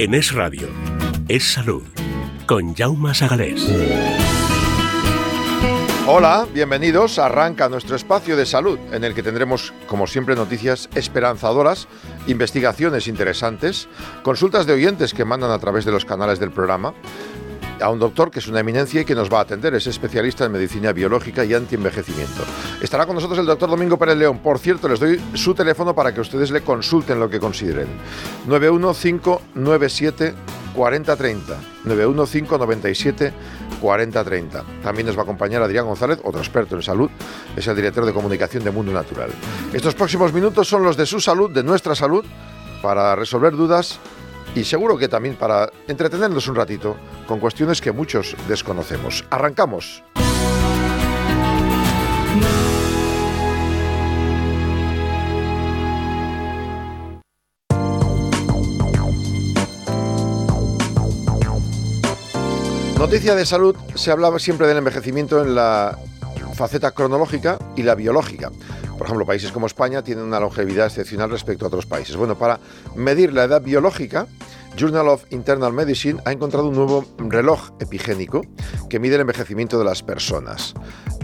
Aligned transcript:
En 0.00 0.14
Es 0.14 0.32
Radio, 0.32 0.66
Es 1.28 1.52
Salud, 1.52 1.82
con 2.46 2.74
Jaume 2.74 3.12
Sagalés. 3.14 3.68
Hola, 6.06 6.46
bienvenidos. 6.54 7.18
Arranca 7.18 7.68
nuestro 7.68 7.96
espacio 7.96 8.34
de 8.34 8.46
salud, 8.46 8.78
en 8.92 9.04
el 9.04 9.12
que 9.12 9.22
tendremos, 9.22 9.74
como 9.86 10.06
siempre, 10.06 10.36
noticias 10.36 10.88
esperanzadoras, 10.94 11.86
investigaciones 12.26 13.08
interesantes, 13.08 13.90
consultas 14.22 14.64
de 14.64 14.72
oyentes 14.72 15.12
que 15.12 15.26
mandan 15.26 15.50
a 15.50 15.58
través 15.58 15.84
de 15.84 15.92
los 15.92 16.06
canales 16.06 16.40
del 16.40 16.50
programa 16.50 16.94
a 17.80 17.88
un 17.90 17.98
doctor 17.98 18.30
que 18.30 18.38
es 18.38 18.48
una 18.48 18.60
eminencia 18.60 19.00
y 19.00 19.04
que 19.04 19.14
nos 19.14 19.32
va 19.32 19.38
a 19.38 19.42
atender. 19.42 19.74
Es 19.74 19.86
especialista 19.86 20.44
en 20.44 20.52
medicina 20.52 20.92
biológica 20.92 21.44
y 21.44 21.54
antienvejecimiento. 21.54 22.42
Estará 22.80 23.06
con 23.06 23.14
nosotros 23.14 23.38
el 23.38 23.46
doctor 23.46 23.70
Domingo 23.70 23.98
Pérez 23.98 24.16
León. 24.16 24.38
Por 24.38 24.58
cierto, 24.58 24.88
les 24.88 25.00
doy 25.00 25.20
su 25.34 25.54
teléfono 25.54 25.94
para 25.94 26.12
que 26.14 26.20
ustedes 26.20 26.50
le 26.50 26.62
consulten 26.62 27.18
lo 27.18 27.28
que 27.28 27.40
consideren. 27.40 27.88
91597 28.46 30.34
4030. 30.74 31.56
91597 31.84 33.32
4030. 33.80 34.64
También 34.82 35.06
nos 35.06 35.16
va 35.16 35.20
a 35.20 35.24
acompañar 35.24 35.62
Adrián 35.62 35.86
González, 35.86 36.20
otro 36.22 36.40
experto 36.40 36.76
en 36.76 36.82
salud, 36.82 37.10
es 37.56 37.66
el 37.66 37.76
director 37.76 38.04
de 38.04 38.12
comunicación 38.12 38.62
de 38.62 38.70
Mundo 38.70 38.92
Natural. 38.92 39.30
Estos 39.72 39.94
próximos 39.94 40.32
minutos 40.32 40.68
son 40.68 40.82
los 40.82 40.96
de 40.96 41.06
su 41.06 41.20
salud, 41.20 41.50
de 41.50 41.62
nuestra 41.62 41.94
salud, 41.94 42.24
para 42.82 43.14
resolver 43.16 43.52
dudas 43.52 43.98
y 44.54 44.64
seguro 44.64 44.96
que 44.98 45.08
también 45.08 45.36
para 45.36 45.70
entretenernos 45.88 46.48
un 46.48 46.56
ratito 46.56 46.96
con 47.26 47.40
cuestiones 47.40 47.80
que 47.80 47.92
muchos 47.92 48.36
desconocemos. 48.48 49.24
Arrancamos. 49.30 50.02
Noticia 63.00 63.34
de 63.34 63.46
salud, 63.46 63.74
se 63.94 64.10
hablaba 64.10 64.38
siempre 64.38 64.66
del 64.66 64.76
envejecimiento 64.76 65.40
en 65.42 65.54
la 65.54 65.98
faceta 66.54 66.90
cronológica 66.90 67.58
y 67.74 67.82
la 67.82 67.94
biológica. 67.94 68.50
Por 69.00 69.06
ejemplo, 69.06 69.24
países 69.24 69.50
como 69.50 69.66
España 69.66 70.04
tienen 70.04 70.24
una 70.24 70.38
longevidad 70.38 70.84
excepcional 70.84 71.30
respecto 71.30 71.64
a 71.64 71.68
otros 71.68 71.86
países. 71.86 72.16
Bueno, 72.16 72.36
para 72.36 72.60
medir 72.94 73.32
la 73.32 73.44
edad 73.44 73.62
biológica, 73.62 74.26
Journal 74.80 75.08
of 75.08 75.26
Internal 75.28 75.74
Medicine 75.74 76.22
ha 76.24 76.32
encontrado 76.32 76.68
un 76.68 76.74
nuevo 76.74 77.04
reloj 77.18 77.68
epigénico 77.80 78.40
que 78.88 78.98
mide 78.98 79.16
el 79.16 79.20
envejecimiento 79.20 79.78
de 79.78 79.84
las 79.84 80.02
personas 80.02 80.72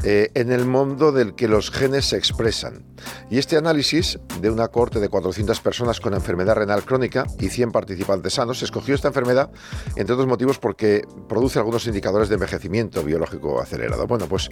eh, 0.05 0.31
en 0.35 0.53
el 0.53 0.67
mundo 0.67 1.11
del 1.11 1.35
que 1.35 1.49
los 1.49 1.71
genes 1.71 2.05
se 2.05 2.19
expresan. 2.19 2.85
Y 3.31 3.39
este 3.39 3.57
análisis 3.57 4.19
de 4.43 4.51
una 4.51 4.69
corte 4.69 5.01
de 5.01 5.09
400 5.09 5.59
personas 5.61 6.01
con 6.01 6.13
enfermedad 6.13 6.55
renal 6.55 6.85
crónica 6.85 7.25
y 7.41 7.49
100 7.49 7.73
participantes 7.73 8.35
sanos 8.35 8.63
escogió 8.63 8.95
esta 8.95 9.09
enfermedad, 9.09 9.51
entre 9.97 10.13
otros 10.13 10.29
motivos, 10.29 10.59
porque 10.59 11.07
produce 11.27 11.59
algunos 11.59 11.87
indicadores 11.87 12.29
de 12.29 12.35
envejecimiento 12.35 13.03
biológico 13.05 13.59
acelerado. 13.59 14.07
Bueno, 14.07 14.27
pues 14.27 14.51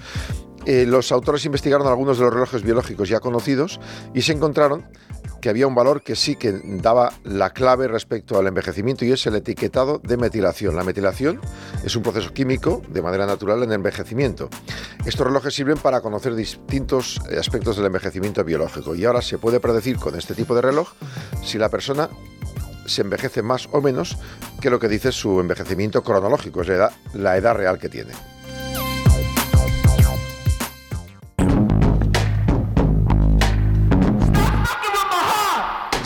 eh, 0.65 0.87
los 0.87 1.13
autores 1.13 1.45
investigaron 1.45 1.87
algunos 1.87 2.17
de 2.17 2.25
los 2.25 2.33
relojes 2.33 2.63
biológicos 2.63 3.11
ya 3.11 3.21
conocidos 3.21 3.81
y 4.15 4.23
se 4.23 4.33
encontraron 4.33 4.87
que 5.45 5.51
había 5.51 5.67
un 5.67 5.75
valor 5.75 6.01
que 6.01 6.17
sí 6.17 6.37
que 6.37 6.59
daba 6.65 7.13
la 7.23 7.51
clave 7.51 7.87
respecto 7.87 8.39
al 8.39 8.47
envejecimiento 8.47 9.05
y 9.05 9.13
es 9.13 9.27
el 9.27 9.35
etiquetado 9.35 9.99
de 9.99 10.17
metilación. 10.17 10.75
La 10.75 10.85
metilación 10.85 11.39
es 11.85 11.95
un 11.97 12.03
proceso 12.03 12.33
químico 12.33 12.81
de 12.89 13.03
manera 13.03 13.27
natural 13.27 13.59
en 13.59 13.69
el 13.69 13.75
envejecimiento. 13.75 14.49
Estos 15.05 15.27
relojes 15.27 15.53
sirven 15.53 15.77
para 15.77 16.01
conocer 16.01 16.35
distintos 16.35 17.21
aspectos 17.39 17.77
del 17.77 17.85
envejecimiento 17.85 18.43
biológico 18.43 18.95
y 18.95 19.05
ahora 19.05 19.21
se 19.21 19.37
puede 19.37 19.61
predecir 19.61 19.99
con 19.99 20.17
este 20.17 20.35
tipo 20.35 20.55
de 20.55 20.63
reloj 20.63 20.95
si 21.45 21.59
la 21.59 21.69
persona 21.69 22.09
se 22.87 23.03
envejece 23.03 23.43
más 23.43 23.69
o 23.73 23.83
menos 23.83 24.17
que 24.63 24.71
lo 24.71 24.81
que 24.81 24.89
dice 24.89 25.13
su 25.13 25.41
envejecimiento 25.41 26.03
cronológico, 26.03 26.63
es 26.63 26.69
la 27.13 27.37
edad 27.37 27.55
real 27.55 27.79
que 27.79 27.91
tiene. 27.91 28.15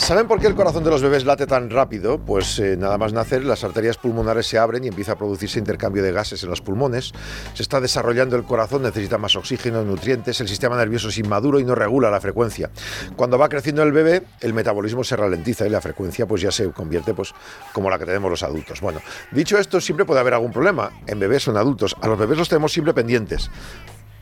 ¿Saben 0.09 0.27
por 0.27 0.41
qué 0.41 0.47
el 0.47 0.55
corazón 0.55 0.85
de 0.85 0.89
los 0.89 1.03
bebés 1.03 1.27
late 1.27 1.47
tan 1.47 1.69
rápido? 1.69 2.17
Pues 2.17 2.59
eh, 2.61 2.79
nada 2.79 2.97
más 2.97 3.13
nacer, 3.13 3.45
las 3.45 3.63
arterias 3.63 3.99
pulmonares 3.99 4.47
se 4.47 4.57
abren 4.57 4.83
y 4.83 4.89
empieza 4.89 5.13
a 5.13 5.17
producirse 5.17 5.59
intercambio 5.59 6.03
de 6.03 6.13
gases 6.13 6.43
en 6.43 6.49
los 6.49 6.63
pulmones. 6.63 7.13
Se 7.53 7.63
está 7.63 7.79
desarrollando 7.79 8.35
el 8.35 8.45
corazón, 8.45 8.85
necesita 8.85 9.19
más 9.19 9.37
oxígeno, 9.37 9.85
nutrientes, 9.85 10.41
el 10.41 10.49
sistema 10.49 10.79
nervioso 10.79 11.11
es 11.11 11.19
inmaduro 11.19 11.61
y 11.61 11.65
no 11.65 11.75
regula 11.75 12.11
la 12.11 12.23
frecuencia. 12.23 12.71
Cuando 13.17 13.37
va 13.37 13.51
creciendo 13.51 13.83
el 13.83 13.93
bebé, 13.93 14.23
el 14.41 14.55
metabolismo 14.55 15.05
se 15.05 15.15
ralentiza 15.15 15.67
y 15.67 15.69
la 15.69 15.83
frecuencia 15.83 16.25
pues 16.25 16.41
ya 16.41 16.51
se 16.51 16.73
convierte 16.73 17.13
pues 17.13 17.35
como 17.75 17.91
la 17.91 17.99
que 17.99 18.07
tenemos 18.07 18.31
los 18.31 18.43
adultos. 18.43 18.81
Bueno, 18.81 19.03
dicho 19.31 19.59
esto, 19.59 19.79
siempre 19.79 20.07
puede 20.07 20.21
haber 20.21 20.33
algún 20.33 20.53
problema. 20.55 20.91
En 21.07 21.19
bebés 21.19 21.43
son 21.43 21.59
adultos, 21.59 21.95
a 22.01 22.09
los 22.09 22.19
bebés 22.19 22.39
los 22.39 22.49
tenemos 22.49 22.73
siempre 22.73 22.95
pendientes. 22.95 23.51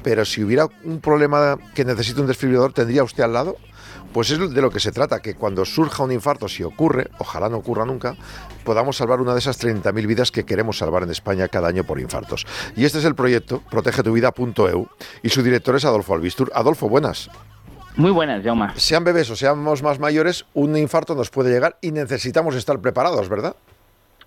Pero 0.02 0.24
si 0.24 0.42
hubiera 0.42 0.68
un 0.82 1.00
problema 1.00 1.56
que 1.76 1.84
necesita 1.84 2.22
un 2.22 2.26
desfibrilador, 2.26 2.72
¿tendría 2.72 3.04
usted 3.04 3.22
al 3.22 3.32
lado? 3.32 3.56
Pues 4.16 4.30
es 4.30 4.38
de 4.54 4.62
lo 4.62 4.70
que 4.70 4.80
se 4.80 4.92
trata, 4.92 5.20
que 5.20 5.34
cuando 5.34 5.66
surja 5.66 6.02
un 6.02 6.10
infarto, 6.10 6.48
si 6.48 6.62
ocurre, 6.62 7.08
ojalá 7.18 7.50
no 7.50 7.58
ocurra 7.58 7.84
nunca, 7.84 8.14
podamos 8.64 8.96
salvar 8.96 9.20
una 9.20 9.34
de 9.34 9.40
esas 9.40 9.62
30.000 9.62 10.06
vidas 10.06 10.32
que 10.32 10.46
queremos 10.46 10.78
salvar 10.78 11.02
en 11.02 11.10
España 11.10 11.48
cada 11.48 11.68
año 11.68 11.84
por 11.84 12.00
infartos. 12.00 12.46
Y 12.76 12.86
este 12.86 12.96
es 12.96 13.04
el 13.04 13.14
proyecto 13.14 13.62
protegetuvida.eu 13.70 14.88
y 15.22 15.28
su 15.28 15.42
director 15.42 15.76
es 15.76 15.84
Adolfo 15.84 16.14
Albistur. 16.14 16.50
Adolfo, 16.54 16.88
buenas. 16.88 17.28
Muy 17.96 18.10
buenas, 18.10 18.42
Jauma. 18.42 18.72
Sean 18.76 19.04
bebés 19.04 19.28
o 19.28 19.36
seamos 19.36 19.82
más 19.82 20.00
mayores, 20.00 20.46
un 20.54 20.78
infarto 20.78 21.14
nos 21.14 21.28
puede 21.28 21.50
llegar 21.50 21.76
y 21.82 21.92
necesitamos 21.92 22.54
estar 22.54 22.80
preparados, 22.80 23.28
¿verdad? 23.28 23.54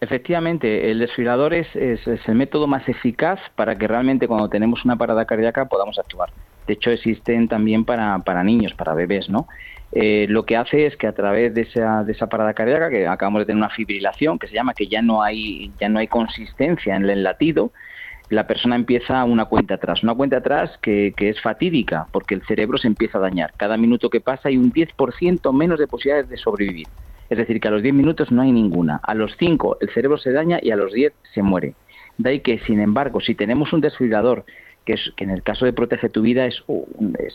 Efectivamente, 0.01 0.91
el 0.91 0.99
desfibrilador 0.99 1.55
es, 1.55 1.67
el 1.73 2.35
método 2.35 2.67
más 2.67 2.87
eficaz 2.87 3.39
para 3.55 3.75
que 3.75 3.87
realmente 3.87 4.27
cuando 4.27 4.49
tenemos 4.49 4.85
una 4.85 4.97
parada 4.97 5.25
cardíaca 5.25 5.65
podamos 5.65 5.97
actuar. 5.97 6.29
De 6.67 6.73
hecho, 6.73 6.91
existen 6.91 7.47
también 7.47 7.83
para, 7.85 8.19
para 8.19 8.43
niños, 8.43 8.75
para 8.75 8.93
bebés, 8.93 9.27
¿no? 9.27 9.47
Eh, 9.91 10.27
lo 10.29 10.45
que 10.45 10.55
hace 10.55 10.85
es 10.85 10.95
que 10.97 11.07
a 11.07 11.13
través 11.13 11.53
de 11.53 11.61
esa, 11.61 12.03
de 12.03 12.11
esa 12.11 12.27
parada 12.27 12.53
cardíaca, 12.53 12.89
que 12.89 13.07
acabamos 13.07 13.41
de 13.41 13.45
tener 13.47 13.57
una 13.57 13.69
fibrilación, 13.69 14.37
que 14.37 14.47
se 14.47 14.53
llama 14.53 14.73
que 14.73 14.87
ya 14.87 15.01
no 15.01 15.23
hay, 15.23 15.71
ya 15.79 15.89
no 15.89 15.99
hay 15.99 16.07
consistencia 16.07 16.95
en 16.95 17.09
el 17.09 17.23
latido, 17.23 17.71
la 18.29 18.45
persona 18.45 18.75
empieza 18.75 19.23
una 19.23 19.45
cuenta 19.45 19.75
atrás. 19.75 20.03
Una 20.03 20.13
cuenta 20.13 20.37
atrás 20.37 20.77
que, 20.81 21.13
que, 21.17 21.29
es 21.29 21.41
fatídica, 21.41 22.07
porque 22.11 22.35
el 22.35 22.45
cerebro 22.45 22.77
se 22.77 22.87
empieza 22.87 23.17
a 23.17 23.21
dañar. 23.21 23.53
Cada 23.57 23.75
minuto 23.77 24.09
que 24.09 24.21
pasa 24.21 24.49
hay 24.49 24.57
un 24.57 24.71
10% 24.71 25.51
menos 25.53 25.79
de 25.79 25.87
posibilidades 25.87 26.29
de 26.29 26.37
sobrevivir. 26.37 26.87
Es 27.29 27.37
decir, 27.37 27.59
que 27.59 27.67
a 27.67 27.71
los 27.71 27.81
10 27.81 27.93
minutos 27.93 28.31
no 28.31 28.41
hay 28.43 28.51
ninguna. 28.51 28.99
A 29.03 29.15
los 29.15 29.35
5 29.37 29.77
el 29.81 29.89
cerebro 29.89 30.17
se 30.17 30.31
daña 30.31 30.59
y 30.61 30.71
a 30.71 30.75
los 30.75 30.93
10 30.93 31.13
se 31.33 31.41
muere. 31.41 31.73
De 32.17 32.31
ahí 32.31 32.39
que, 32.41 32.59
sin 32.59 32.79
embargo, 32.79 33.21
si 33.21 33.33
tenemos 33.33 33.71
un 33.71 33.81
desfibrilador 33.81 34.45
que, 34.89 34.95
es, 34.95 35.13
que 35.15 35.23
en 35.23 35.29
el 35.29 35.43
caso 35.43 35.65
de 35.65 35.73
Protege 35.73 36.09
tu 36.09 36.23
Vida 36.23 36.47
es, 36.47 36.63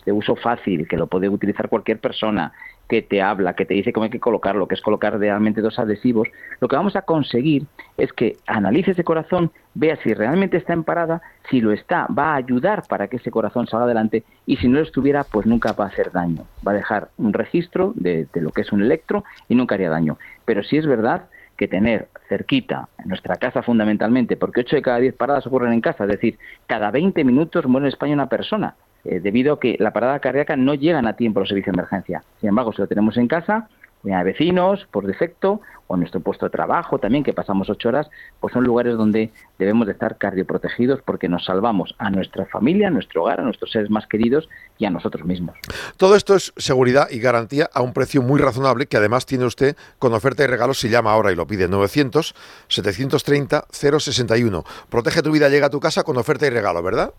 de 0.05 0.11
uso 0.11 0.35
fácil, 0.35 0.89
que 0.89 0.97
lo 0.97 1.07
puede 1.07 1.29
utilizar 1.29 1.69
cualquier 1.69 2.01
persona, 2.01 2.53
que 2.89 3.01
te 3.01 3.23
habla, 3.23 3.55
que 3.55 3.65
te 3.65 3.75
dice 3.75 3.93
cómo 3.93 4.05
hay 4.05 4.11
que 4.11 4.19
colocarlo, 4.19 4.67
que 4.67 4.75
es 4.75 4.81
colocar 4.81 5.17
realmente 5.17 5.61
dos 5.61 5.79
adhesivos, 5.79 6.27
lo 6.59 6.67
que 6.67 6.75
vamos 6.75 6.97
a 6.97 7.03
conseguir 7.03 7.67
es 7.97 8.13
que 8.13 8.39
analice 8.49 8.91
ese 8.91 9.05
corazón, 9.05 9.53
vea 9.75 9.95
si 10.03 10.15
realmente 10.15 10.57
está 10.57 10.73
en 10.73 10.83
parada, 10.83 11.23
si 11.49 11.61
lo 11.61 11.71
está, 11.71 12.09
va 12.09 12.33
a 12.33 12.37
ayudar 12.37 12.83
para 12.89 13.07
que 13.07 13.19
ese 13.19 13.31
corazón 13.31 13.69
salga 13.69 13.85
adelante 13.85 14.25
y 14.47 14.57
si 14.57 14.67
no 14.67 14.79
lo 14.79 14.85
estuviera, 14.85 15.23
pues 15.23 15.47
nunca 15.47 15.73
va 15.75 15.85
a 15.85 15.89
hacer 15.89 16.11
daño. 16.11 16.47
Va 16.67 16.73
a 16.73 16.75
dejar 16.75 17.11
un 17.19 17.35
registro 17.35 17.93
de 17.95 18.27
lo 18.35 18.51
que 18.51 18.63
es 18.63 18.73
un 18.73 18.83
electro 18.83 19.23
y 19.49 19.55
nunca 19.55 19.77
haría 19.77 19.91
daño. 19.91 20.19
Pero 20.45 20.65
si 20.65 20.77
es 20.77 20.87
verdad 20.89 21.27
que 21.57 21.69
tener 21.69 22.09
cerquita, 22.29 22.89
en 22.99 23.09
nuestra 23.09 23.37
casa 23.37 23.63
fundamentalmente, 23.63 24.37
porque 24.37 24.61
8 24.61 24.77
de 24.77 24.83
cada 24.83 24.99
10 24.99 25.15
paradas 25.15 25.47
ocurren 25.47 25.73
en 25.73 25.81
casa, 25.81 26.05
es 26.05 26.11
decir, 26.11 26.39
cada 26.67 26.91
20 26.91 27.25
minutos 27.25 27.67
muere 27.67 27.87
en 27.87 27.89
España 27.89 28.15
una 28.15 28.29
persona, 28.29 28.75
eh, 29.05 29.21
debido 29.21 29.55
a 29.55 29.61
que 29.61 29.77
la 29.79 29.93
parada 29.93 30.19
cardíaca 30.19 30.57
no 30.57 30.75
llegan 30.75 31.07
a 31.07 31.17
tiempo 31.17 31.41
los 31.41 31.49
servicios 31.49 31.75
de 31.75 31.81
emergencia. 31.81 32.23
Sin 32.41 32.49
embargo, 32.49 32.73
si 32.73 32.81
lo 32.81 32.89
tenemos 32.89 33.17
en 33.17 33.29
casa, 33.29 33.69
a 34.13 34.23
vecinos 34.23 34.87
por 34.91 35.07
defecto 35.07 35.61
o 35.87 35.95
en 35.95 36.01
nuestro 36.01 36.21
puesto 36.21 36.47
de 36.47 36.51
trabajo 36.51 36.99
también, 36.99 37.25
que 37.25 37.33
pasamos 37.33 37.69
ocho 37.71 37.89
horas, 37.89 38.09
pues 38.41 38.53
son 38.53 38.65
lugares 38.65 38.97
donde 38.97 39.31
debemos 39.59 39.87
de 39.87 39.93
estar 39.93 40.19
cardioprotegidos 40.19 41.01
porque 41.03 41.29
nos 41.29 41.45
salvamos 41.45 41.95
a 41.99 42.11
nuestra 42.11 42.47
familia, 42.47 42.89
a 42.89 42.91
nuestro 42.91 43.23
hogar, 43.23 43.41
a 43.41 43.43
nuestros 43.45 43.71
seres 43.71 43.91
más 43.91 44.07
queridos 44.07 44.49
y 44.79 44.87
a 44.87 44.91
nosotros 44.91 45.25
mismos. 45.25 45.57
Todo 45.97 46.17
esto 46.17 46.35
es 46.35 46.53
seguridad 46.57 47.09
y 47.11 47.19
garantía 47.19 47.69
a 47.73 47.83
un 47.83 47.93
precio 47.93 48.23
muy 48.23 48.41
razonable 48.41 48.87
que 48.87 48.97
además 48.97 49.27
tiene 49.27 49.45
usted 49.45 49.77
con 49.99 50.13
oferta 50.15 50.45
y 50.45 50.47
regalos 50.47 50.79
si 50.79 50.89
llama 50.89 51.13
ahora 51.13 51.33
y 51.33 51.37
lo 51.37 51.47
pide 51.47 51.69
900 51.69 52.35
730 52.69 53.65
061. 53.71 54.65
Protege 54.89 55.23
tu 55.23 55.33
vida, 55.33 55.49
llega 55.49 55.67
a 55.67 55.71
tu 55.71 55.81
casa 55.81 56.03
con 56.03 56.17
oferta 56.17 56.47
y 56.47 56.51
regalo, 56.51 56.83
¿verdad? 56.83 57.13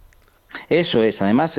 Eso 0.69 1.03
es, 1.03 1.15
además, 1.21 1.51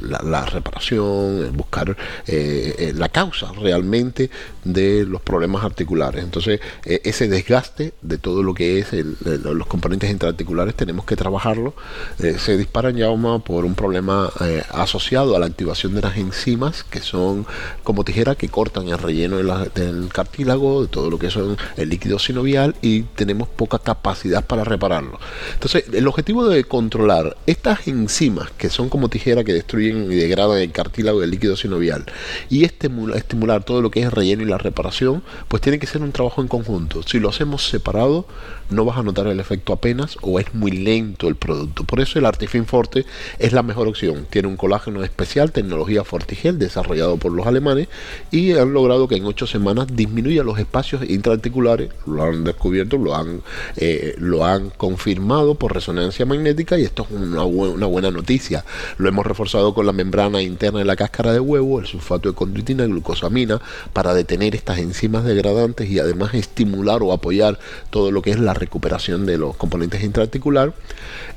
la, 0.03 0.45
reparación, 0.45 1.51
buscar 1.57 1.97
eh, 2.27 2.75
eh, 2.77 2.94
la 2.95 3.09
causa 3.09 3.51
realmente 3.53 4.29
de 4.63 5.03
los 5.03 5.24
problemas 5.24 5.63
articulares. 5.63 6.24
Entonces, 6.24 6.59
eh, 6.85 7.01
ese 7.06 7.27
desgaste 7.27 7.95
de 8.03 8.19
todo 8.19 8.44
lo 8.44 8.53
que 8.53 8.77
es 8.77 8.94
los 8.94 9.65
componentes 9.65 10.12
intraarticulares 10.12 10.75
tenemos 10.75 11.06
que 11.06 11.15
trabajarlo. 11.15 11.74
se 12.19 12.56
disparan 12.56 12.97
yauma 12.97 13.39
por 13.39 13.65
un 13.65 13.74
problema 13.74 14.29
asociado 14.69 15.35
a 15.35 15.39
la 15.39 15.47
activación 15.47 15.95
de 15.95 16.01
las 16.01 16.18
enzimas 16.18 16.83
que 16.83 17.01
son 17.01 17.47
como 17.83 18.03
tijera 18.03 18.35
que 18.35 18.50
cortan 18.50 18.89
el 18.89 19.00
relleno 19.00 19.38
del 19.38 20.09
cartílago, 20.13 20.83
de 20.83 20.88
todo 20.88 21.09
lo 21.09 21.18
que 21.18 21.31
son 21.31 21.57
el 21.77 21.89
líquido 21.89 22.19
sinovial 22.19 22.75
y 22.83 23.01
tenemos 23.15 23.47
poca 23.47 23.79
capacidad 23.79 24.45
para 24.45 24.66
repararlo. 24.67 25.19
Entonces, 25.53 25.85
el 25.93 26.07
objetivo 26.07 26.47
de 26.47 26.63
controlar 26.63 27.37
estas 27.45 27.87
enzimas 27.87 28.51
que 28.57 28.69
son 28.69 28.89
como 28.89 29.09
tijera 29.09 29.43
que 29.43 29.53
destruyen 29.53 30.11
y 30.11 30.15
degradan 30.15 30.57
el 30.59 30.71
cartílago 30.71 31.21
del 31.21 31.31
líquido 31.31 31.55
sinovial 31.55 32.05
y 32.49 32.63
estimular, 32.63 33.17
estimular 33.17 33.63
todo 33.63 33.81
lo 33.81 33.91
que 33.91 33.99
es 33.99 34.05
el 34.05 34.11
relleno 34.11 34.43
y 34.43 34.45
la 34.45 34.57
reparación, 34.57 35.23
pues 35.47 35.61
tiene 35.61 35.79
que 35.79 35.87
ser 35.87 36.01
un 36.01 36.11
trabajo 36.11 36.41
en 36.41 36.47
conjunto. 36.47 37.03
Si 37.03 37.19
lo 37.19 37.29
hacemos 37.29 37.67
separado, 37.67 38.25
no 38.69 38.85
vas 38.85 38.97
a 38.97 39.03
notar 39.03 39.27
el 39.27 39.39
efecto 39.39 39.73
apenas 39.73 40.17
o 40.21 40.39
es 40.39 40.53
muy 40.53 40.71
lento 40.71 41.27
el 41.27 41.35
producto. 41.35 41.83
Por 41.83 41.99
eso 41.99 42.19
el 42.19 42.25
Artifin 42.25 42.65
Forte 42.65 43.05
es 43.39 43.53
la 43.53 43.63
mejor 43.63 43.87
opción. 43.87 44.27
Tiene 44.29 44.47
un 44.47 44.57
colágeno 44.57 45.03
especial, 45.03 45.51
tecnología 45.51 46.03
Fortigel, 46.03 46.59
desarrollado 46.59 47.17
por 47.17 47.31
los 47.31 47.47
alemanes, 47.47 47.87
y 48.31 48.53
han 48.53 48.73
logrado 48.73 49.07
que 49.07 49.15
en 49.15 49.25
ocho 49.25 49.47
semanas 49.47 49.87
disminuya 49.91 50.43
los 50.43 50.59
espacios 50.59 51.03
intraarticulares. 51.09 51.89
Lo 52.05 52.23
han 52.23 52.43
descubierto, 52.43 52.97
lo 52.97 53.15
han, 53.15 53.41
eh, 53.77 54.15
lo 54.17 54.45
han 54.45 54.46
confirmado 54.77 55.55
por 55.55 55.73
resonancia 55.73 56.25
magnética 56.25 56.77
y 56.77 56.83
esto 56.83 57.07
es 57.09 57.15
una, 57.15 57.44
una 57.44 57.85
buena 57.85 58.11
noticia. 58.11 58.65
Lo 58.97 59.09
hemos 59.09 59.25
reforzado 59.25 59.73
con 59.73 59.85
la 59.85 59.94
membrana 59.94 60.41
interna 60.41 60.79
de 60.79 60.85
la 60.85 60.95
cáscara 60.95 61.33
de 61.33 61.39
huevo, 61.39 61.79
el 61.79 61.88
sulfato 61.88 62.29
de 62.29 62.35
condritina, 62.35 62.85
glucosamina, 62.85 63.61
para 63.94 64.13
detener 64.13 64.55
estas 64.55 64.79
enzimas 64.79 65.23
degradantes 65.23 65.89
y 65.89 65.99
además 65.99 66.33
estimular 66.33 67.03
o 67.03 67.13
apoyar 67.13 67.59
todo 67.89 68.11
lo 68.11 68.21
que 68.21 68.31
es 68.31 68.39
la 68.39 68.53
recuperación 68.53 69.25
de 69.25 69.38
los 69.38 69.55
componentes 69.55 70.03
intraarticular. 70.03 70.73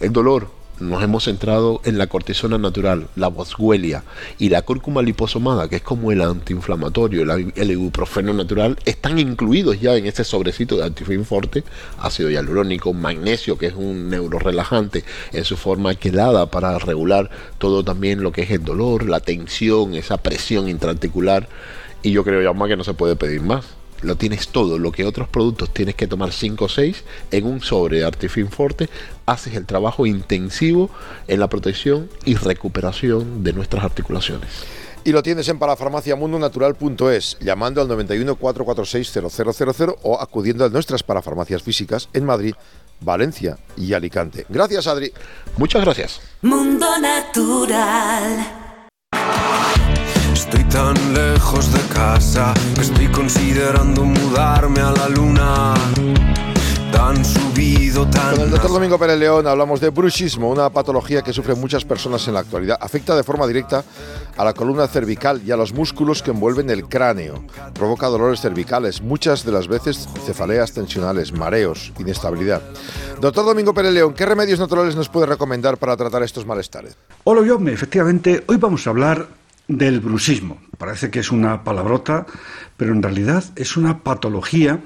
El 0.00 0.12
dolor, 0.12 0.59
nos 0.80 1.02
hemos 1.02 1.24
centrado 1.24 1.80
en 1.84 1.98
la 1.98 2.06
cortisona 2.06 2.58
natural, 2.58 3.08
la 3.16 3.28
boswellia 3.28 4.02
y 4.38 4.48
la 4.48 4.62
cúrcuma 4.62 5.02
liposomada, 5.02 5.68
que 5.68 5.76
es 5.76 5.82
como 5.82 6.10
el 6.10 6.22
antiinflamatorio, 6.22 7.22
el, 7.54 7.70
ibuprofeno 7.70 8.32
natural, 8.32 8.78
están 8.84 9.18
incluidos 9.18 9.80
ya 9.80 9.94
en 9.96 10.06
este 10.06 10.24
sobrecito 10.24 10.76
de 10.76 10.84
Antifin 10.84 11.24
Forte, 11.24 11.64
ácido 11.98 12.30
hialurónico, 12.30 12.92
magnesio, 12.92 13.58
que 13.58 13.66
es 13.66 13.74
un 13.74 14.08
neurorelajante 14.08 15.04
en 15.32 15.44
su 15.44 15.56
forma 15.56 15.94
quelada 15.94 16.50
para 16.50 16.78
regular 16.78 17.30
todo 17.58 17.84
también 17.84 18.22
lo 18.22 18.32
que 18.32 18.42
es 18.42 18.50
el 18.50 18.64
dolor, 18.64 19.08
la 19.08 19.20
tensión, 19.20 19.94
esa 19.94 20.16
presión 20.16 20.68
intraarticular. 20.68 21.48
Y 22.02 22.12
yo 22.12 22.24
creo 22.24 22.42
ya 22.42 22.52
más 22.52 22.68
que 22.68 22.76
no 22.76 22.84
se 22.84 22.94
puede 22.94 23.16
pedir 23.16 23.42
más 23.42 23.79
lo 24.02 24.16
tienes 24.16 24.48
todo, 24.48 24.78
lo 24.78 24.92
que 24.92 25.04
otros 25.04 25.28
productos 25.28 25.70
tienes 25.70 25.94
que 25.94 26.06
tomar 26.06 26.32
5 26.32 26.64
o 26.64 26.68
6 26.68 27.04
en 27.30 27.46
un 27.46 27.60
sobre 27.60 27.98
de 27.98 28.04
Artifin 28.04 28.50
Forte, 28.50 28.88
haces 29.26 29.54
el 29.54 29.66
trabajo 29.66 30.06
intensivo 30.06 30.90
en 31.28 31.40
la 31.40 31.48
protección 31.48 32.08
y 32.24 32.34
recuperación 32.34 33.44
de 33.44 33.52
nuestras 33.52 33.84
articulaciones. 33.84 34.48
Y 35.02 35.12
lo 35.12 35.22
tienes 35.22 35.48
en 35.48 35.58
parafarmaciamundonatural.es, 35.58 37.38
llamando 37.40 37.80
al 37.80 37.88
91 37.88 38.36
446 38.36 39.32
0000 39.32 39.94
o 40.02 40.20
acudiendo 40.20 40.64
a 40.64 40.68
nuestras 40.68 41.02
parafarmacias 41.02 41.62
físicas 41.62 42.08
en 42.12 42.26
Madrid, 42.26 42.54
Valencia 43.00 43.56
y 43.76 43.94
Alicante. 43.94 44.44
Gracias, 44.48 44.86
Adri. 44.86 45.10
Muchas 45.56 45.82
gracias. 45.82 46.20
Mundo 46.42 46.86
Natural. 47.00 48.60
Estoy 50.52 50.64
tan 50.64 51.14
lejos 51.14 51.72
de 51.72 51.94
casa 51.94 52.52
que 52.74 52.80
estoy 52.80 53.06
considerando 53.12 54.02
mudarme 54.02 54.80
a 54.80 54.90
la 54.90 55.08
luna. 55.08 55.74
Tan 56.90 57.24
subido, 57.24 58.04
tan. 58.10 58.34
Con 58.34 58.44
el 58.46 58.50
doctor 58.50 58.72
Domingo 58.72 58.98
Pérez 58.98 59.16
León 59.20 59.46
hablamos 59.46 59.80
de 59.80 59.90
bruxismo, 59.90 60.50
una 60.50 60.68
patología 60.68 61.22
que 61.22 61.32
sufren 61.32 61.60
muchas 61.60 61.84
personas 61.84 62.26
en 62.26 62.34
la 62.34 62.40
actualidad. 62.40 62.78
Afecta 62.80 63.14
de 63.14 63.22
forma 63.22 63.46
directa 63.46 63.84
a 64.36 64.44
la 64.44 64.52
columna 64.52 64.88
cervical 64.88 65.40
y 65.46 65.52
a 65.52 65.56
los 65.56 65.72
músculos 65.72 66.20
que 66.20 66.32
envuelven 66.32 66.68
el 66.68 66.88
cráneo. 66.88 67.44
Provoca 67.72 68.08
dolores 68.08 68.40
cervicales, 68.40 69.02
muchas 69.02 69.44
de 69.44 69.52
las 69.52 69.68
veces 69.68 70.08
cefaleas 70.26 70.72
tensionales, 70.72 71.30
mareos, 71.32 71.92
inestabilidad. 71.96 72.60
Doctor 73.20 73.44
Domingo 73.44 73.72
Pérez 73.72 73.92
León, 73.92 74.14
¿qué 74.14 74.26
remedios 74.26 74.58
naturales 74.58 74.96
nos 74.96 75.08
puede 75.08 75.26
recomendar 75.26 75.76
para 75.76 75.96
tratar 75.96 76.24
estos 76.24 76.44
malestares? 76.44 76.96
Hola, 77.22 77.46
yo, 77.46 77.56
efectivamente, 77.68 78.42
hoy 78.48 78.56
vamos 78.56 78.84
a 78.88 78.90
hablar 78.90 79.39
del 79.70 80.00
bruxismo. 80.00 80.58
Parece 80.78 81.10
que 81.10 81.20
es 81.20 81.30
una 81.30 81.62
palabrota, 81.62 82.26
pero 82.76 82.92
en 82.92 83.02
realidad 83.02 83.44
es 83.54 83.76
una 83.76 84.00
patología 84.00 84.80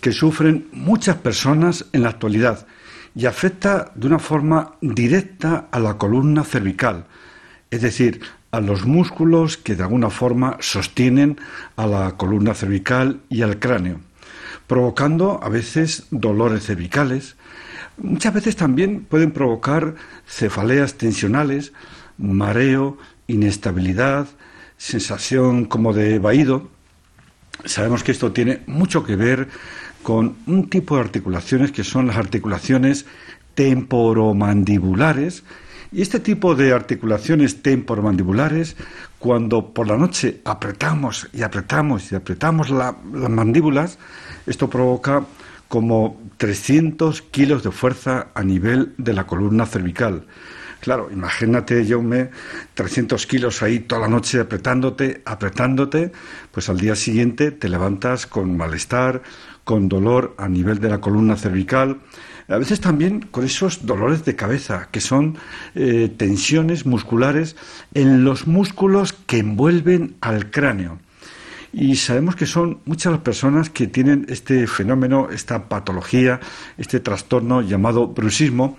que 0.00 0.12
sufren 0.12 0.66
muchas 0.72 1.16
personas 1.16 1.86
en 1.92 2.02
la 2.02 2.08
actualidad 2.08 2.66
y 3.14 3.26
afecta 3.26 3.92
de 3.94 4.06
una 4.06 4.18
forma 4.18 4.76
directa 4.80 5.68
a 5.70 5.78
la 5.78 5.98
columna 5.98 6.42
cervical, 6.42 7.06
es 7.70 7.82
decir, 7.82 8.22
a 8.50 8.60
los 8.60 8.86
músculos 8.86 9.56
que 9.56 9.74
de 9.74 9.82
alguna 9.82 10.10
forma 10.10 10.56
sostienen 10.60 11.38
a 11.76 11.86
la 11.86 12.16
columna 12.16 12.54
cervical 12.54 13.20
y 13.28 13.42
al 13.42 13.58
cráneo, 13.58 14.00
provocando 14.66 15.40
a 15.42 15.48
veces 15.48 16.06
dolores 16.10 16.64
cervicales. 16.64 17.36
Muchas 17.98 18.32
veces 18.32 18.56
también 18.56 19.04
pueden 19.04 19.32
provocar 19.32 19.96
cefaleas 20.26 20.94
tensionales, 20.94 21.72
mareo, 22.16 22.96
inestabilidad, 23.26 24.28
sensación 24.76 25.64
como 25.64 25.92
de 25.92 26.18
vaído. 26.18 26.68
Sabemos 27.64 28.02
que 28.02 28.12
esto 28.12 28.32
tiene 28.32 28.60
mucho 28.66 29.04
que 29.04 29.16
ver 29.16 29.48
con 30.02 30.36
un 30.46 30.68
tipo 30.68 30.96
de 30.96 31.02
articulaciones 31.02 31.72
que 31.72 31.84
son 31.84 32.06
las 32.06 32.16
articulaciones 32.16 33.06
temporomandibulares. 33.54 35.44
Y 35.92 36.02
este 36.02 36.18
tipo 36.20 36.54
de 36.54 36.72
articulaciones 36.72 37.62
temporomandibulares, 37.62 38.76
cuando 39.18 39.72
por 39.72 39.86
la 39.86 39.96
noche 39.96 40.40
apretamos 40.44 41.28
y 41.32 41.42
apretamos 41.42 42.10
y 42.10 42.16
apretamos 42.16 42.70
las 42.70 42.94
mandíbulas, 43.30 43.98
esto 44.46 44.68
provoca 44.68 45.24
como 45.68 46.20
300 46.36 47.22
kilos 47.22 47.62
de 47.62 47.70
fuerza 47.70 48.28
a 48.34 48.42
nivel 48.42 48.92
de 48.98 49.12
la 49.12 49.26
columna 49.26 49.66
cervical. 49.66 50.26
Claro, 50.84 51.08
imagínate, 51.10 51.82
me 52.02 52.28
300 52.74 53.26
kilos 53.26 53.62
ahí 53.62 53.78
toda 53.78 54.02
la 54.02 54.08
noche 54.08 54.38
apretándote, 54.38 55.22
apretándote, 55.24 56.12
pues 56.52 56.68
al 56.68 56.78
día 56.78 56.94
siguiente 56.94 57.52
te 57.52 57.70
levantas 57.70 58.26
con 58.26 58.54
malestar, 58.54 59.22
con 59.64 59.88
dolor 59.88 60.34
a 60.36 60.46
nivel 60.46 60.80
de 60.80 60.90
la 60.90 61.00
columna 61.00 61.36
cervical, 61.36 62.00
a 62.48 62.58
veces 62.58 62.82
también 62.82 63.20
con 63.30 63.46
esos 63.46 63.86
dolores 63.86 64.26
de 64.26 64.36
cabeza, 64.36 64.90
que 64.90 65.00
son 65.00 65.38
eh, 65.74 66.12
tensiones 66.14 66.84
musculares 66.84 67.56
en 67.94 68.22
los 68.22 68.46
músculos 68.46 69.14
que 69.14 69.38
envuelven 69.38 70.16
al 70.20 70.50
cráneo. 70.50 70.98
Y 71.72 71.96
sabemos 71.96 72.36
que 72.36 72.44
son 72.44 72.80
muchas 72.84 73.10
las 73.10 73.22
personas 73.22 73.70
que 73.70 73.86
tienen 73.86 74.26
este 74.28 74.66
fenómeno, 74.66 75.30
esta 75.32 75.66
patología, 75.66 76.40
este 76.76 77.00
trastorno 77.00 77.62
llamado 77.62 78.08
bruxismo, 78.08 78.76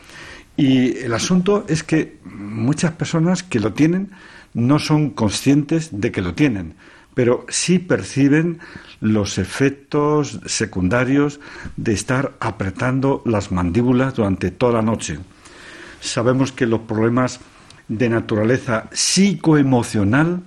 y 0.57 0.97
el 1.00 1.13
asunto 1.13 1.65
es 1.67 1.83
que 1.83 2.17
muchas 2.24 2.91
personas 2.91 3.43
que 3.43 3.59
lo 3.59 3.74
tienen 3.74 4.12
no 4.53 4.79
son 4.79 5.09
conscientes 5.09 5.89
de 5.91 6.12
que 6.12 6.21
lo 6.21 6.33
tienen. 6.33 6.75
pero 7.15 7.45
sí 7.47 7.79
perciben 7.79 8.59
los 9.00 9.38
efectos 9.39 10.41
secundarios 10.45 11.39
de 11.77 11.93
estar 11.93 12.33
apretando 12.39 13.24
las 13.25 13.51
mandíbulas 13.51 14.13
durante 14.15 14.51
toda 14.51 14.74
la 14.74 14.81
noche. 14.81 15.17
Sabemos 16.01 16.51
que 16.51 16.67
los 16.67 16.81
problemas 16.81 17.39
de 17.88 18.09
naturaleza 18.09 18.89
psicoemocional 18.91 20.41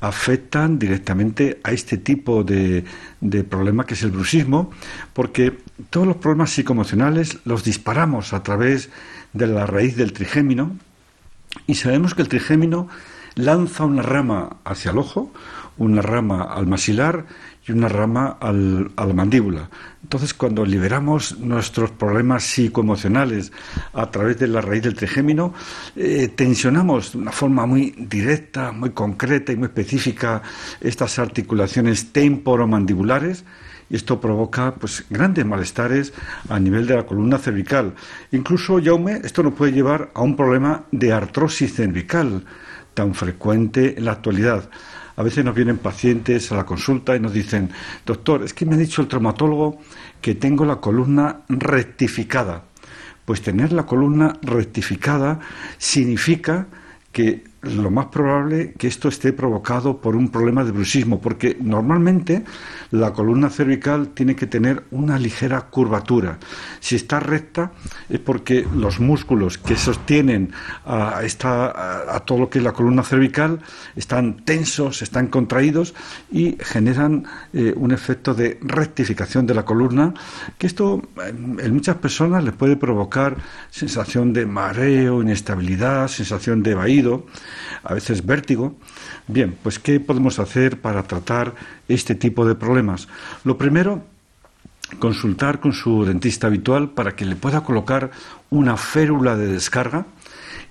afectan 0.00 0.78
directamente 0.78 1.60
a 1.62 1.72
este 1.72 1.96
tipo 1.96 2.44
de, 2.44 2.84
de, 3.20 3.44
problema 3.44 3.86
que 3.86 3.94
es 3.94 4.02
el 4.02 4.10
bruxismo, 4.10 4.70
porque 5.12 5.56
todos 5.90 6.06
los 6.06 6.16
problemas 6.16 6.50
psicoemocionales 6.50 7.38
los 7.44 7.62
disparamos 7.62 8.32
a 8.32 8.42
través 8.42 8.90
de 9.32 9.46
la 9.46 9.66
raíz 9.66 9.96
del 9.96 10.12
trigémino 10.12 10.76
y 11.66 11.74
sabemos 11.74 12.14
que 12.14 12.22
el 12.22 12.28
trigémino 12.28 12.88
lanza 13.34 13.84
una 13.84 14.02
rama 14.02 14.56
hacia 14.64 14.90
el 14.90 14.98
ojo, 14.98 15.32
una 15.78 16.02
rama 16.02 16.42
al 16.42 16.66
maxilar 16.66 17.26
y 17.66 17.72
una 17.72 17.88
rama 17.88 18.36
al, 18.40 18.90
a 18.96 19.06
la 19.06 19.14
mandíbula. 19.14 19.70
Entonces, 20.02 20.34
cuando 20.34 20.66
liberamos 20.66 21.38
nuestros 21.38 21.90
problemas 21.90 22.44
psicoemocionales 22.44 23.52
a 23.94 24.10
través 24.10 24.38
de 24.38 24.48
la 24.48 24.60
raíz 24.60 24.82
del 24.82 24.94
trigémino, 24.94 25.54
eh, 25.96 26.28
tensionamos 26.28 27.12
de 27.12 27.18
una 27.18 27.32
forma 27.32 27.64
muy 27.66 27.94
directa, 27.96 28.72
muy 28.72 28.90
concreta 28.90 29.52
y 29.52 29.56
muy 29.56 29.66
específica 29.66 30.42
estas 30.80 31.18
articulaciones 31.18 32.12
temporomandibulares 32.12 33.44
esto 33.96 34.20
provoca 34.20 34.74
pues 34.74 35.04
grandes 35.10 35.44
malestares 35.44 36.12
a 36.48 36.58
nivel 36.58 36.86
de 36.86 36.96
la 36.96 37.06
columna 37.06 37.38
cervical. 37.38 37.94
Incluso, 38.32 38.80
Jaume, 38.82 39.20
esto 39.22 39.42
nos 39.42 39.54
puede 39.54 39.72
llevar 39.72 40.10
a 40.14 40.22
un 40.22 40.36
problema 40.36 40.84
de 40.90 41.12
artrosis 41.12 41.74
cervical 41.74 42.44
tan 42.94 43.14
frecuente 43.14 43.98
en 43.98 44.04
la 44.06 44.12
actualidad. 44.12 44.68
A 45.16 45.22
veces 45.22 45.44
nos 45.44 45.54
vienen 45.54 45.78
pacientes 45.78 46.50
a 46.52 46.56
la 46.56 46.64
consulta 46.64 47.14
y 47.14 47.20
nos 47.20 47.32
dicen, 47.32 47.70
doctor, 48.06 48.42
es 48.42 48.54
que 48.54 48.64
me 48.64 48.74
ha 48.74 48.78
dicho 48.78 49.02
el 49.02 49.08
traumatólogo 49.08 49.78
que 50.20 50.34
tengo 50.34 50.64
la 50.64 50.76
columna 50.76 51.40
rectificada. 51.48 52.64
Pues 53.24 53.42
tener 53.42 53.72
la 53.72 53.86
columna 53.86 54.38
rectificada 54.42 55.40
significa 55.78 56.66
que 57.12 57.44
lo 57.62 57.90
más 57.90 58.06
probable 58.06 58.74
que 58.76 58.88
esto 58.88 59.08
esté 59.08 59.32
provocado 59.32 60.00
por 60.00 60.16
un 60.16 60.30
problema 60.30 60.64
de 60.64 60.72
bruxismo, 60.72 61.20
porque 61.20 61.56
normalmente 61.60 62.44
la 62.90 63.12
columna 63.12 63.50
cervical 63.50 64.08
tiene 64.08 64.34
que 64.34 64.48
tener 64.48 64.82
una 64.90 65.16
ligera 65.16 65.60
curvatura. 65.62 66.38
Si 66.80 66.96
está 66.96 67.20
recta 67.20 67.72
es 68.08 68.18
porque 68.18 68.66
los 68.74 68.98
músculos 68.98 69.58
que 69.58 69.76
sostienen 69.76 70.52
a, 70.84 71.22
esta, 71.22 72.14
a, 72.16 72.20
todo 72.20 72.40
lo 72.40 72.50
que 72.50 72.58
es 72.58 72.64
la 72.64 72.72
columna 72.72 73.04
cervical 73.04 73.60
están 73.94 74.44
tensos, 74.44 75.02
están 75.02 75.28
contraídos 75.28 75.94
y 76.32 76.56
generan 76.60 77.24
eh, 77.52 77.74
un 77.76 77.92
efecto 77.92 78.34
de 78.34 78.58
rectificación 78.60 79.46
de 79.46 79.54
la 79.54 79.64
columna, 79.64 80.14
que 80.58 80.66
esto 80.66 81.00
en 81.26 81.74
muchas 81.74 81.96
personas 81.96 82.42
les 82.42 82.54
puede 82.54 82.76
provocar 82.76 83.36
sensación 83.70 84.32
de 84.32 84.46
mareo, 84.46 85.22
inestabilidad, 85.22 86.08
sensación 86.08 86.62
de 86.64 86.74
vaído 86.74 87.26
a 87.82 87.94
veces 87.94 88.24
vértigo. 88.24 88.76
Bien, 89.26 89.56
pues 89.62 89.78
¿qué 89.78 90.00
podemos 90.00 90.38
hacer 90.38 90.80
para 90.80 91.02
tratar 91.04 91.54
este 91.88 92.14
tipo 92.14 92.46
de 92.46 92.54
problemas? 92.54 93.08
Lo 93.44 93.58
primero, 93.58 94.02
consultar 94.98 95.60
con 95.60 95.72
su 95.72 96.04
dentista 96.04 96.46
habitual 96.46 96.90
para 96.90 97.16
que 97.16 97.24
le 97.24 97.36
pueda 97.36 97.62
colocar 97.62 98.10
una 98.50 98.76
férula 98.76 99.36
de 99.36 99.48
descarga. 99.48 100.06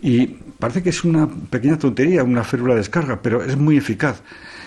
Y 0.01 0.27
parece 0.59 0.81
que 0.81 0.89
es 0.89 1.03
una 1.03 1.27
pequeña 1.27 1.77
tontería, 1.77 2.23
una 2.23 2.43
férula 2.43 2.73
de 2.73 2.79
descarga, 2.79 3.21
pero 3.21 3.43
es 3.43 3.57
muy 3.57 3.77
eficaz 3.77 4.21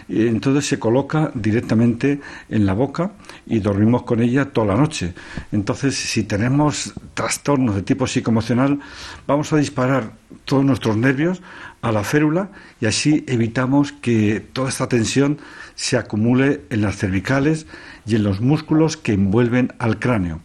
entonces 0.09 0.67
se 0.67 0.79
coloca 0.79 1.31
directamente 1.35 2.21
en 2.49 2.67
la 2.67 2.75
boca 2.75 3.13
y 3.47 3.61
dormimos 3.61 4.03
con 4.03 4.21
ella 4.23 4.47
toda 4.47 4.69
la 4.69 4.77
noche. 4.77 5.15
Entonces, 5.53 5.95
si 5.95 6.25
tenemos 6.25 6.95
trastornos 7.15 7.75
de 7.75 7.83
tipo 7.83 8.07
psicoemocional, 8.07 8.81
vamos 9.27 9.53
a 9.53 9.57
disparar 9.57 10.13
todos 10.45 10.65
nuestros 10.65 10.97
nervios 10.97 11.43
a 11.83 11.93
la 11.93 12.03
férula 12.03 12.51
y 12.81 12.87
así 12.87 13.25
evitamos 13.29 13.93
que 13.93 14.41
toda 14.41 14.69
esta 14.69 14.89
tensión 14.89 15.39
se 15.75 15.97
acumule 15.97 16.63
en 16.71 16.83
las 16.83 16.97
cervicales 16.97 17.67
y 18.07 18.17
en 18.17 18.25
los 18.25 18.41
músculos 18.41 18.97
que 18.97 19.13
envuelven 19.13 19.73
al 19.79 19.99
cráneo. 19.99 20.41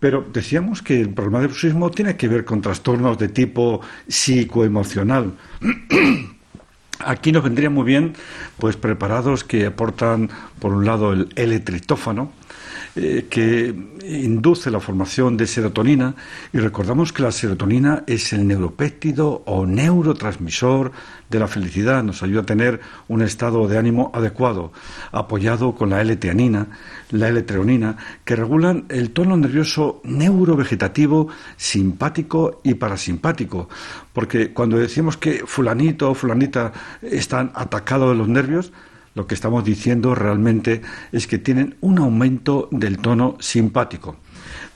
Pero 0.00 0.24
decíamos 0.32 0.82
que 0.82 1.00
el 1.00 1.10
problema 1.10 1.40
de 1.40 1.48
bruxismo 1.48 1.90
tiene 1.90 2.16
que 2.16 2.28
ver 2.28 2.44
con 2.44 2.60
trastornos 2.60 3.18
de 3.18 3.28
tipo 3.28 3.80
psicoemocional. 4.06 5.34
Aquí 7.04 7.30
nos 7.32 7.44
vendría 7.44 7.70
muy 7.70 7.84
bien, 7.84 8.14
pues 8.58 8.76
preparados 8.76 9.44
que 9.44 9.66
aportan, 9.66 10.30
por 10.58 10.72
un 10.72 10.84
lado, 10.84 11.12
el 11.12 11.28
L-triptófano, 11.36 12.32
eh, 12.96 13.26
que 13.28 13.74
induce 14.02 14.70
la 14.70 14.80
formación 14.80 15.36
de 15.36 15.46
serotonina. 15.46 16.14
Y 16.52 16.58
recordamos 16.58 17.12
que 17.12 17.22
la 17.22 17.32
serotonina 17.32 18.04
es 18.06 18.32
el 18.32 18.46
neuropéptido 18.46 19.42
o 19.46 19.66
neurotransmisor 19.66 20.92
de 21.30 21.38
la 21.38 21.48
felicidad, 21.48 22.02
nos 22.02 22.22
ayuda 22.22 22.42
a 22.42 22.46
tener 22.46 22.80
un 23.06 23.22
estado 23.22 23.68
de 23.68 23.78
ánimo 23.78 24.10
adecuado, 24.14 24.72
apoyado 25.12 25.74
con 25.74 25.90
la 25.90 26.00
L-teanina, 26.00 26.68
la 27.10 27.28
L-treonina, 27.28 27.96
que 28.24 28.34
regulan 28.34 28.86
el 28.88 29.10
tono 29.10 29.36
nervioso 29.36 30.00
neurovegetativo 30.04 31.28
simpático 31.56 32.60
y 32.64 32.74
parasimpático, 32.74 33.68
porque 34.12 34.52
cuando 34.52 34.78
decimos 34.78 35.16
que 35.16 35.44
fulanito 35.46 36.10
o 36.10 36.14
fulanita 36.14 36.72
están 37.02 37.52
atacados 37.54 38.10
de 38.10 38.16
los 38.16 38.28
nervios, 38.28 38.72
lo 39.14 39.26
que 39.26 39.34
estamos 39.34 39.64
diciendo 39.64 40.14
realmente 40.14 40.82
es 41.12 41.26
que 41.26 41.38
tienen 41.38 41.76
un 41.80 41.98
aumento 41.98 42.68
del 42.70 42.98
tono 42.98 43.36
simpático. 43.40 44.16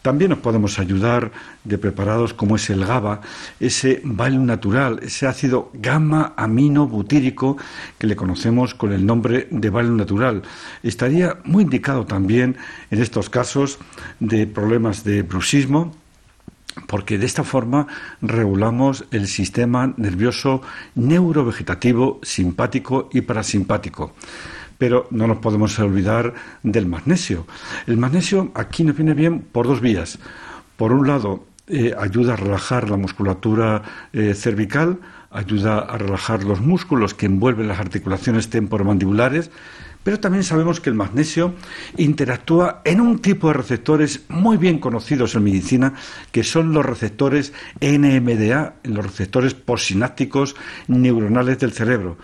También 0.02 0.30
nos 0.30 0.40
podemos 0.40 0.80
ayudar 0.80 1.30
de 1.62 1.78
preparados 1.78 2.34
como 2.34 2.56
es 2.56 2.68
el 2.70 2.84
GABA, 2.84 3.20
ese 3.60 4.00
baile 4.04 4.38
natural, 4.38 4.98
ese 5.00 5.28
ácido 5.28 5.70
gamma 5.74 6.34
amino 6.36 6.88
butírico 6.88 7.56
que 7.98 8.08
le 8.08 8.16
conocemos 8.16 8.74
con 8.74 8.92
el 8.92 9.06
nombre 9.06 9.46
de 9.50 9.70
baile 9.70 9.90
natural. 9.90 10.42
Estaría 10.82 11.38
muy 11.44 11.62
indicado 11.62 12.04
también 12.04 12.56
en 12.90 13.00
estos 13.00 13.30
casos 13.30 13.78
de 14.18 14.48
problemas 14.48 15.04
de 15.04 15.22
bruxismo, 15.22 15.94
porque 16.86 17.18
de 17.18 17.26
esta 17.26 17.44
forma 17.44 17.86
regulamos 18.20 19.04
el 19.10 19.26
sistema 19.28 19.92
nervioso 19.96 20.62
neurovegetativo 20.94 22.20
simpático 22.22 23.08
y 23.12 23.22
parasimpático. 23.22 24.14
Pero 24.78 25.06
no 25.10 25.26
nos 25.26 25.38
podemos 25.38 25.78
olvidar 25.78 26.34
del 26.62 26.86
magnesio. 26.86 27.46
El 27.86 27.98
magnesio 27.98 28.50
aquí 28.54 28.84
nos 28.84 28.96
viene 28.96 29.14
bien 29.14 29.40
por 29.40 29.66
dos 29.66 29.80
vías. 29.80 30.18
Por 30.76 30.92
un 30.92 31.06
lado, 31.06 31.44
eh, 31.68 31.94
ayuda 31.96 32.32
a 32.32 32.36
relajar 32.36 32.90
la 32.90 32.96
musculatura 32.96 33.82
eh, 34.12 34.34
cervical, 34.34 34.98
ayuda 35.30 35.78
a 35.78 35.96
relajar 35.96 36.42
los 36.42 36.60
músculos 36.60 37.14
que 37.14 37.26
envuelven 37.26 37.68
las 37.68 37.78
articulaciones 37.78 38.50
temporomandibulares, 38.50 39.50
pero 40.04 40.20
también 40.20 40.44
sabemos 40.44 40.80
que 40.80 40.90
el 40.90 40.96
magnesio 40.96 41.54
interactúa 41.96 42.82
en 42.84 43.00
un 43.00 43.20
tipo 43.20 43.48
de 43.48 43.54
receptores 43.54 44.24
muy 44.28 44.56
bien 44.56 44.78
conocidos 44.78 45.34
en 45.34 45.44
medicina, 45.44 45.94
que 46.30 46.44
son 46.44 46.72
los 46.72 46.84
receptores 46.84 47.52
NMDA, 47.80 48.74
los 48.84 49.04
receptores 49.04 49.54
posinápticos 49.54 50.56
neuronales 50.88 51.58
del 51.58 51.72
cerebro. 51.72 52.16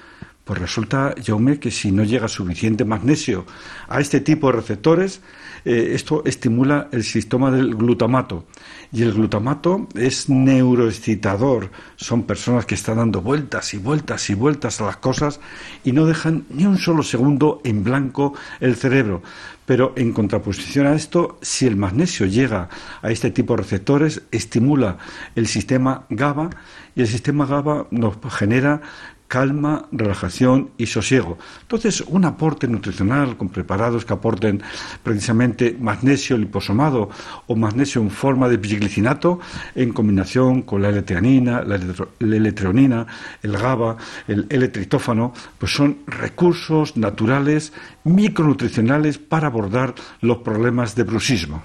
Pues 0.48 0.62
resulta, 0.62 1.14
Jaume, 1.22 1.60
que 1.60 1.70
si 1.70 1.92
no 1.92 2.04
llega 2.04 2.26
suficiente 2.26 2.86
magnesio 2.86 3.44
a 3.86 4.00
este 4.00 4.20
tipo 4.20 4.46
de 4.46 4.56
receptores, 4.56 5.20
eh, 5.66 5.90
esto 5.92 6.22
estimula 6.24 6.88
el 6.90 7.04
sistema 7.04 7.50
del 7.50 7.74
glutamato. 7.74 8.46
Y 8.90 9.02
el 9.02 9.12
glutamato 9.12 9.88
es 9.94 10.30
neuroexcitador. 10.30 11.70
Son 11.96 12.22
personas 12.22 12.64
que 12.64 12.76
están 12.76 12.96
dando 12.96 13.20
vueltas 13.20 13.74
y 13.74 13.76
vueltas 13.76 14.30
y 14.30 14.34
vueltas 14.34 14.80
a 14.80 14.86
las 14.86 14.96
cosas 14.96 15.38
y 15.84 15.92
no 15.92 16.06
dejan 16.06 16.46
ni 16.48 16.64
un 16.64 16.78
solo 16.78 17.02
segundo 17.02 17.60
en 17.62 17.84
blanco 17.84 18.32
el 18.60 18.74
cerebro. 18.74 19.20
Pero 19.66 19.92
en 19.96 20.14
contraposición 20.14 20.86
a 20.86 20.94
esto, 20.94 21.38
si 21.42 21.66
el 21.66 21.76
magnesio 21.76 22.24
llega 22.24 22.70
a 23.02 23.10
este 23.10 23.30
tipo 23.30 23.54
de 23.54 23.64
receptores, 23.64 24.22
estimula 24.30 24.96
el 25.34 25.46
sistema 25.46 26.06
GABA 26.08 26.48
y 26.96 27.02
el 27.02 27.06
sistema 27.06 27.44
GABA 27.44 27.86
nos 27.90 28.16
genera 28.30 28.80
calma, 29.28 29.86
relajación 29.92 30.70
y 30.78 30.86
sosiego. 30.86 31.38
Entonces, 31.62 32.00
un 32.00 32.24
aporte 32.24 32.66
nutricional 32.66 33.36
con 33.36 33.50
preparados 33.50 34.04
que 34.04 34.14
aporten 34.14 34.62
precisamente 35.02 35.76
magnesio 35.78 36.36
liposomado 36.38 37.10
o 37.46 37.54
magnesio 37.54 38.00
en 38.00 38.10
forma 38.10 38.48
de 38.48 38.56
biglicinato 38.56 39.38
en 39.74 39.92
combinación 39.92 40.62
con 40.62 40.82
la 40.82 40.88
L-teanina, 40.88 41.62
la 41.62 41.76
L-treonina, 41.76 43.06
el 43.42 43.52
GABA, 43.52 43.96
el 44.26 44.46
L-triptófano, 44.48 45.32
pues 45.58 45.72
son 45.72 45.98
recursos 46.06 46.96
naturales 46.96 47.72
micronutricionales 48.04 49.18
para 49.18 49.48
abordar 49.48 49.94
los 50.22 50.38
problemas 50.38 50.94
de 50.94 51.02
bruxismo. 51.02 51.62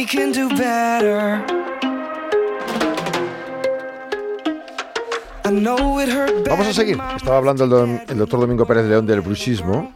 We 0.00 0.06
can 0.06 0.32
do 0.32 0.48
better. 0.56 1.44
Vamos 6.48 6.66
a 6.68 6.72
seguir. 6.72 6.98
Estaba 7.16 7.36
hablando 7.36 7.64
el, 7.64 7.70
don- 7.70 8.00
el 8.08 8.16
doctor 8.18 8.40
Domingo 8.40 8.64
Pérez 8.66 8.86
León 8.86 9.06
del 9.06 9.20
bruxismo. 9.20 9.92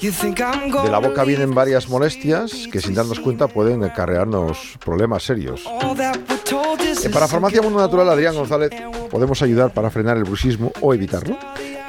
De 0.00 0.90
la 0.90 0.98
boca 0.98 1.24
vienen 1.24 1.54
varias 1.54 1.88
molestias 1.88 2.68
que 2.70 2.80
sin 2.80 2.94
darnos 2.94 3.20
cuenta 3.20 3.48
pueden 3.48 3.82
acarrearnos 3.84 4.76
problemas 4.84 5.22
serios. 5.22 5.64
Eh, 5.66 7.08
para 7.08 7.26
Farmacia 7.26 7.62
Mundo 7.62 7.78
Natural, 7.80 8.08
Adrián 8.10 8.34
González, 8.34 8.70
¿podemos 9.10 9.40
ayudar 9.42 9.72
para 9.72 9.90
frenar 9.90 10.18
el 10.18 10.24
bruxismo 10.24 10.72
o 10.80 10.92
evitarlo? 10.92 11.36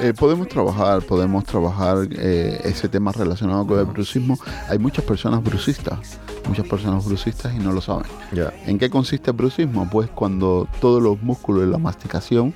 Eh, 0.02 0.14
podemos 0.14 0.48
trabajar, 0.48 1.02
podemos 1.02 1.44
trabajar 1.44 2.08
eh, 2.12 2.62
ese 2.64 2.88
tema 2.88 3.12
relacionado 3.12 3.68
con 3.68 3.80
el 3.80 3.86
bruxismo. 3.86 4.40
Hay 4.70 4.80
muchas 4.80 5.04
personas 5.04 5.44
bruxistas, 5.44 6.18
muchas 6.48 6.66
personas 6.68 7.06
bruxistas 7.06 7.54
y 7.54 7.60
no 7.60 7.74
lo 7.74 7.82
saben. 7.82 8.06
¿En 8.66 8.80
qué 8.80 8.90
consiste 8.90 9.32
el 9.32 9.36
bruxismo? 9.36 9.90
Pues 9.90 10.10
cuando 10.10 10.70
todos 10.80 11.04
los 11.04 11.22
músculos 11.22 11.64
de 11.64 11.68
la 11.68 11.80
masticación 11.80 12.54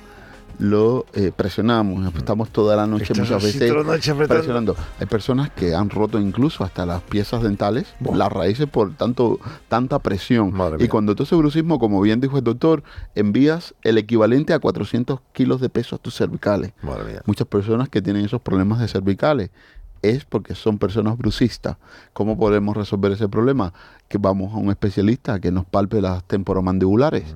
lo 0.58 1.06
eh, 1.14 1.32
presionamos, 1.34 2.14
estamos 2.14 2.50
toda 2.50 2.76
la 2.76 2.86
noche 2.86 3.12
muchas 3.14 3.42
veces 3.42 3.72
noche 3.84 4.14
presionando. 4.14 4.76
Hay 5.00 5.06
personas 5.06 5.50
que 5.50 5.74
han 5.74 5.90
roto 5.90 6.18
incluso 6.18 6.64
hasta 6.64 6.86
las 6.86 7.02
piezas 7.02 7.42
dentales, 7.42 7.94
las 8.14 8.32
raíces 8.32 8.66
por 8.68 8.94
tanto 8.94 9.38
tanta 9.68 9.98
presión. 9.98 10.52
Madre 10.52 10.76
y 10.76 10.82
mía. 10.82 10.88
cuando 10.88 11.14
tú 11.14 11.24
haces 11.24 11.38
bruxismo, 11.38 11.78
como 11.78 12.00
bien 12.00 12.20
dijo 12.20 12.38
el 12.38 12.44
doctor, 12.44 12.82
envías 13.14 13.74
el 13.82 13.98
equivalente 13.98 14.52
a 14.52 14.58
400 14.58 15.20
kilos 15.32 15.60
de 15.60 15.68
peso 15.68 15.96
a 15.96 15.98
tus 15.98 16.14
cervicales. 16.14 16.72
Madre 16.82 17.04
mía. 17.04 17.22
Muchas 17.26 17.46
personas 17.46 17.88
que 17.88 18.02
tienen 18.02 18.24
esos 18.24 18.40
problemas 18.40 18.80
de 18.80 18.88
cervicales 18.88 19.50
es 20.02 20.24
porque 20.24 20.54
son 20.54 20.78
personas 20.78 21.16
brucistas. 21.16 21.78
¿Cómo 22.12 22.36
podemos 22.36 22.76
resolver 22.76 23.12
ese 23.12 23.28
problema? 23.28 23.72
Que 24.08 24.18
vamos 24.18 24.52
a 24.52 24.58
un 24.58 24.70
especialista 24.70 25.40
que 25.40 25.50
nos 25.50 25.64
palpe 25.64 26.00
las 26.00 26.24
temporomandibulares. 26.24 27.34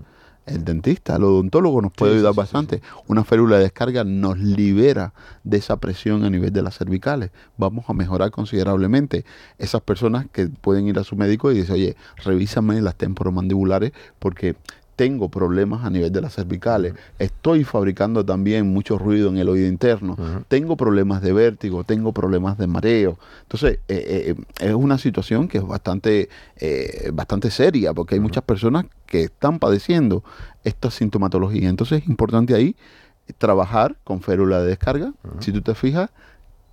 El 0.49 0.65
dentista, 0.65 1.17
el 1.17 1.25
odontólogo 1.25 1.83
nos 1.83 1.93
puede 1.93 2.13
Sí, 2.13 2.17
ayudar 2.19 2.33
sí, 2.33 2.35
sí, 2.35 2.39
bastante. 2.41 2.83
Una 3.07 3.25
férula 3.25 3.57
de 3.57 3.65
descarga 3.65 4.05
nos 4.05 4.39
libera 4.39 5.13
de 5.45 5.59
esa 5.59 5.77
presión 5.77 6.25
a 6.25 6.31
nivel 6.31 6.53
de 6.53 6.63
las 6.63 6.77
cervicales. 6.79 7.31
Vamos 7.57 7.85
a 7.89 7.93
mejorar 7.93 8.31
considerablemente. 8.31 9.25
Esas 9.59 9.81
personas 9.83 10.27
que 10.33 10.49
pueden 10.49 10.89
ir 10.89 10.99
a 10.99 11.05
su 11.05 11.17
médico 11.17 11.53
y 11.53 11.59
decir, 11.59 11.75
oye, 11.75 11.97
revísame 12.25 12.81
las 12.81 12.97
temporomandibulares 12.97 13.93
porque 14.19 14.57
tengo 14.99 15.29
problemas 15.29 15.85
a 15.85 15.91
nivel 15.91 16.11
de 16.11 16.21
las 16.21 16.35
cervicales, 16.35 16.93
estoy 17.21 17.63
fabricando 17.63 18.25
también 18.27 18.67
mucho 18.67 18.99
ruido 18.99 19.29
en 19.29 19.37
el 19.37 19.49
oído 19.49 19.69
interno, 19.69 20.17
tengo 20.49 20.77
problemas 20.77 21.23
de 21.23 21.33
vértigo, 21.33 21.85
tengo 21.85 22.11
problemas 22.13 22.59
de 22.59 22.67
mareo. 22.67 23.17
Entonces, 23.43 23.79
eh, 23.87 24.35
eh, 24.35 24.35
es 24.59 24.75
una 24.75 24.99
situación 24.99 25.47
que 25.47 25.59
es 25.59 25.65
bastante, 25.65 26.29
eh, 26.57 27.13
bastante 27.13 27.53
seria, 27.53 27.95
porque 27.95 28.17
hay 28.17 28.21
muchas 28.21 28.43
personas 28.43 28.87
que 29.07 29.23
están 29.23 29.61
padeciendo 29.61 30.25
esta 30.65 30.91
sintomatología. 30.91 31.69
Entonces, 31.69 32.03
es 32.03 32.09
importante 32.09 32.57
ahí 32.57 32.75
trabajar 33.39 33.95
con 34.03 34.21
férula 34.21 34.61
de 34.63 34.67
descarga. 34.67 35.13
Si 35.39 35.53
tú 35.53 35.63
te 35.63 35.77
fijas, 35.77 36.11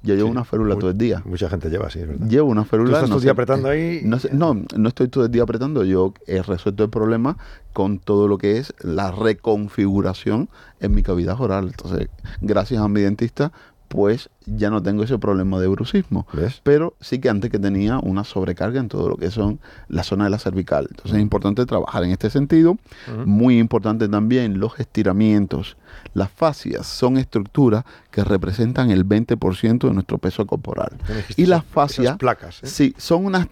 yo 0.05 0.15
llevo 0.15 0.27
Sí, 0.27 0.31
una 0.31 0.43
férula 0.45 0.75
todo 0.77 0.89
el 0.91 0.97
día. 0.97 1.21
Mucha 1.25 1.49
gente 1.49 1.69
lleva, 1.69 1.89
sí, 1.89 1.99
es 1.99 2.07
verdad. 2.07 2.27
Llevo 2.27 2.49
una 2.49 2.63
férula. 2.63 2.91
estás 2.93 3.09
todo 3.09 3.17
el 3.17 3.23
día 3.23 3.31
apretando 3.33 3.69
ahí 3.69 4.01
No, 4.03 4.17
y- 4.17 4.19
sé- 4.19 4.29
no, 4.33 4.53
no 4.77 4.87
estoy 4.89 5.07
todo 5.09 5.25
el 5.25 5.31
día 5.31 5.43
apretando. 5.43 5.83
Yo 5.83 6.13
he 6.27 6.41
resuelto 6.41 6.83
el 6.83 6.89
problema 6.89 7.37
con 7.73 7.99
todo 7.99 8.27
lo 8.27 8.37
que 8.37 8.57
es 8.57 8.73
la 8.81 9.11
reconfiguración 9.11 10.49
en 10.79 10.93
mi 10.93 11.03
cavidad 11.03 11.39
oral. 11.41 11.67
Entonces, 11.67 12.07
gracias 12.41 12.81
a 12.81 12.87
mi 12.87 13.01
dentista, 13.01 13.51
pues 13.87 14.29
ya 14.45 14.69
no 14.69 14.81
tengo 14.83 15.03
ese 15.03 15.17
problema 15.17 15.59
de 15.59 15.67
brucismo. 15.67 16.27
¿Ves? 16.33 16.61
Pero 16.63 16.95
sí 16.99 17.19
que 17.19 17.29
antes 17.29 17.49
que 17.51 17.59
tenía 17.59 17.99
una 17.99 18.23
sobrecarga 18.23 18.79
en 18.79 18.87
todo 18.89 19.09
lo 19.09 19.17
que 19.17 19.31
son 19.31 19.59
la 19.87 20.03
zona 20.03 20.25
de 20.25 20.29
la 20.29 20.39
cervical. 20.39 20.87
Entonces 20.89 21.13
es 21.15 21.21
importante 21.21 21.65
trabajar 21.65 22.03
en 22.03 22.11
este 22.11 22.29
sentido. 22.29 22.77
Muy 23.25 23.57
importante 23.59 24.07
también 24.07 24.59
los 24.59 24.79
estiramientos. 24.79 25.77
Las 26.13 26.29
fascias 26.31 26.85
son 26.87 27.17
estructuras 27.17 27.83
que 28.11 28.23
representan 28.23 28.91
el 28.91 29.05
20% 29.07 29.87
de 29.87 29.93
nuestro 29.93 30.17
peso 30.17 30.45
corporal. 30.45 30.97
Y 31.37 31.45
las 31.45 31.63
fascias, 31.65 32.17
placas, 32.17 32.63
¿eh? 32.63 32.67
sí, 32.67 32.93
son 32.97 33.25
unas. 33.25 33.47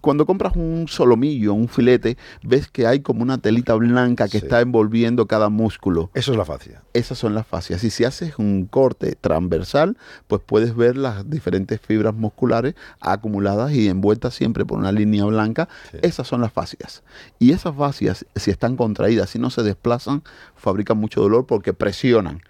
Cuando 0.00 0.26
compras 0.26 0.54
un 0.56 0.86
solomillo, 0.88 1.54
un 1.54 1.68
filete, 1.68 2.16
ves 2.42 2.68
que 2.68 2.86
hay 2.86 3.00
como 3.00 3.22
una 3.22 3.38
telita 3.38 3.74
blanca 3.74 4.26
que 4.28 4.38
Sí. 4.38 4.46
está 4.46 4.60
envolviendo 4.60 5.26
cada 5.26 5.48
músculo. 5.48 6.10
Eso 6.14 6.32
es 6.32 6.38
la 6.38 6.44
fascia. 6.44 6.82
Esas 6.92 7.18
son 7.18 7.34
las 7.34 7.46
fascias. 7.46 7.82
Y 7.84 7.90
si 7.90 8.04
haces 8.04 8.38
un 8.38 8.66
corte 8.66 9.16
transversal, 9.20 9.96
pues 10.26 10.42
puedes 10.44 10.74
ver 10.74 10.96
las 10.96 11.28
diferentes 11.28 11.80
fibras 11.80 12.14
musculares 12.14 12.74
acumuladas 13.00 13.72
y 13.72 13.88
envueltas 13.88 14.34
siempre 14.34 14.64
por 14.64 14.78
una 14.78 14.92
línea 14.92 15.24
blanca. 15.24 15.68
Esas 16.02 16.26
son 16.26 16.40
las 16.40 16.52
fascias. 16.52 17.02
Y 17.38 17.52
esas 17.52 17.76
fascias, 17.76 18.26
si 18.34 18.50
están 18.50 18.76
contraídas, 18.76 19.30
si 19.30 19.38
no 19.38 19.50
se 19.50 19.62
desplazan, 19.62 20.22
fabrican 20.56 20.98
mucho 20.98 21.20
dolor 21.20 21.46
porque 21.46 21.72
presionan. 21.72 22.42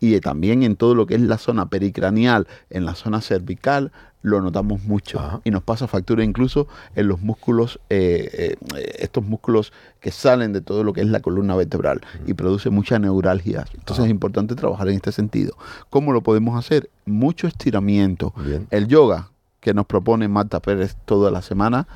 Y 0.00 0.18
también 0.20 0.62
en 0.62 0.76
todo 0.76 0.94
lo 0.94 1.06
que 1.06 1.14
es 1.14 1.20
la 1.20 1.38
zona 1.38 1.66
pericranial, 1.68 2.46
en 2.70 2.84
la 2.84 2.94
zona 2.94 3.20
cervical, 3.20 3.92
lo 4.22 4.40
notamos 4.40 4.84
mucho. 4.84 5.18
Ajá. 5.18 5.40
Y 5.44 5.50
nos 5.50 5.62
pasa 5.62 5.86
factura 5.86 6.24
incluso 6.24 6.68
en 6.94 7.08
los 7.08 7.20
músculos, 7.20 7.80
eh, 7.90 8.56
eh, 8.76 8.96
estos 8.98 9.24
músculos 9.24 9.72
que 10.00 10.10
salen 10.10 10.52
de 10.52 10.60
todo 10.60 10.84
lo 10.84 10.92
que 10.92 11.02
es 11.02 11.08
la 11.08 11.20
columna 11.20 11.54
vertebral 11.54 12.00
y 12.26 12.34
produce 12.34 12.70
mucha 12.70 12.98
neuralgia. 12.98 13.64
Entonces 13.74 14.06
es 14.06 14.10
importante 14.10 14.54
trabajar 14.54 14.88
en 14.88 14.94
este 14.94 15.12
sentido. 15.12 15.56
¿Cómo 15.90 16.12
lo 16.12 16.22
podemos 16.22 16.58
hacer? 16.58 16.90
Mucho 17.04 17.46
estiramiento. 17.46 18.32
Bien. 18.36 18.66
El 18.70 18.88
yoga 18.88 19.30
que 19.60 19.74
nos 19.74 19.86
propone 19.86 20.28
Marta 20.28 20.60
Pérez 20.60 20.96
toda 21.04 21.30
la 21.30 21.42
semana, 21.42 21.86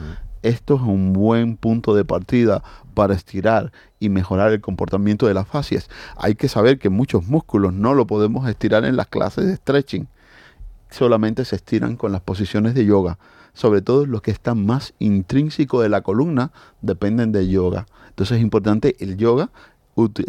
esto 0.42 0.76
es 0.76 0.82
un 0.82 1.12
buen 1.12 1.56
punto 1.56 1.94
de 1.94 2.04
partida 2.04 2.62
para 2.94 3.14
estirar 3.14 3.72
y 3.98 4.08
mejorar 4.08 4.52
el 4.52 4.60
comportamiento 4.60 5.26
de 5.26 5.34
las 5.34 5.48
fascias. 5.48 5.88
Hay 6.16 6.36
que 6.36 6.48
saber 6.48 6.78
que 6.78 6.88
muchos 6.88 7.26
músculos 7.26 7.72
no 7.72 7.94
lo 7.94 8.06
podemos 8.06 8.48
estirar 8.48 8.84
en 8.84 8.96
las 8.96 9.08
clases 9.08 9.46
de 9.46 9.56
stretching 9.56 10.06
solamente 10.90 11.44
se 11.44 11.56
estiran 11.56 11.96
con 11.96 12.12
las 12.12 12.20
posiciones 12.20 12.74
de 12.74 12.84
yoga. 12.84 13.18
Sobre 13.52 13.80
todo 13.80 14.06
los 14.06 14.22
que 14.22 14.30
están 14.30 14.66
más 14.66 14.94
intrínsecos 14.98 15.82
de 15.82 15.88
la 15.88 16.02
columna 16.02 16.52
dependen 16.82 17.32
del 17.32 17.48
yoga. 17.48 17.86
Entonces 18.08 18.38
es 18.38 18.42
importante 18.42 18.96
el 19.00 19.16
yoga 19.16 19.50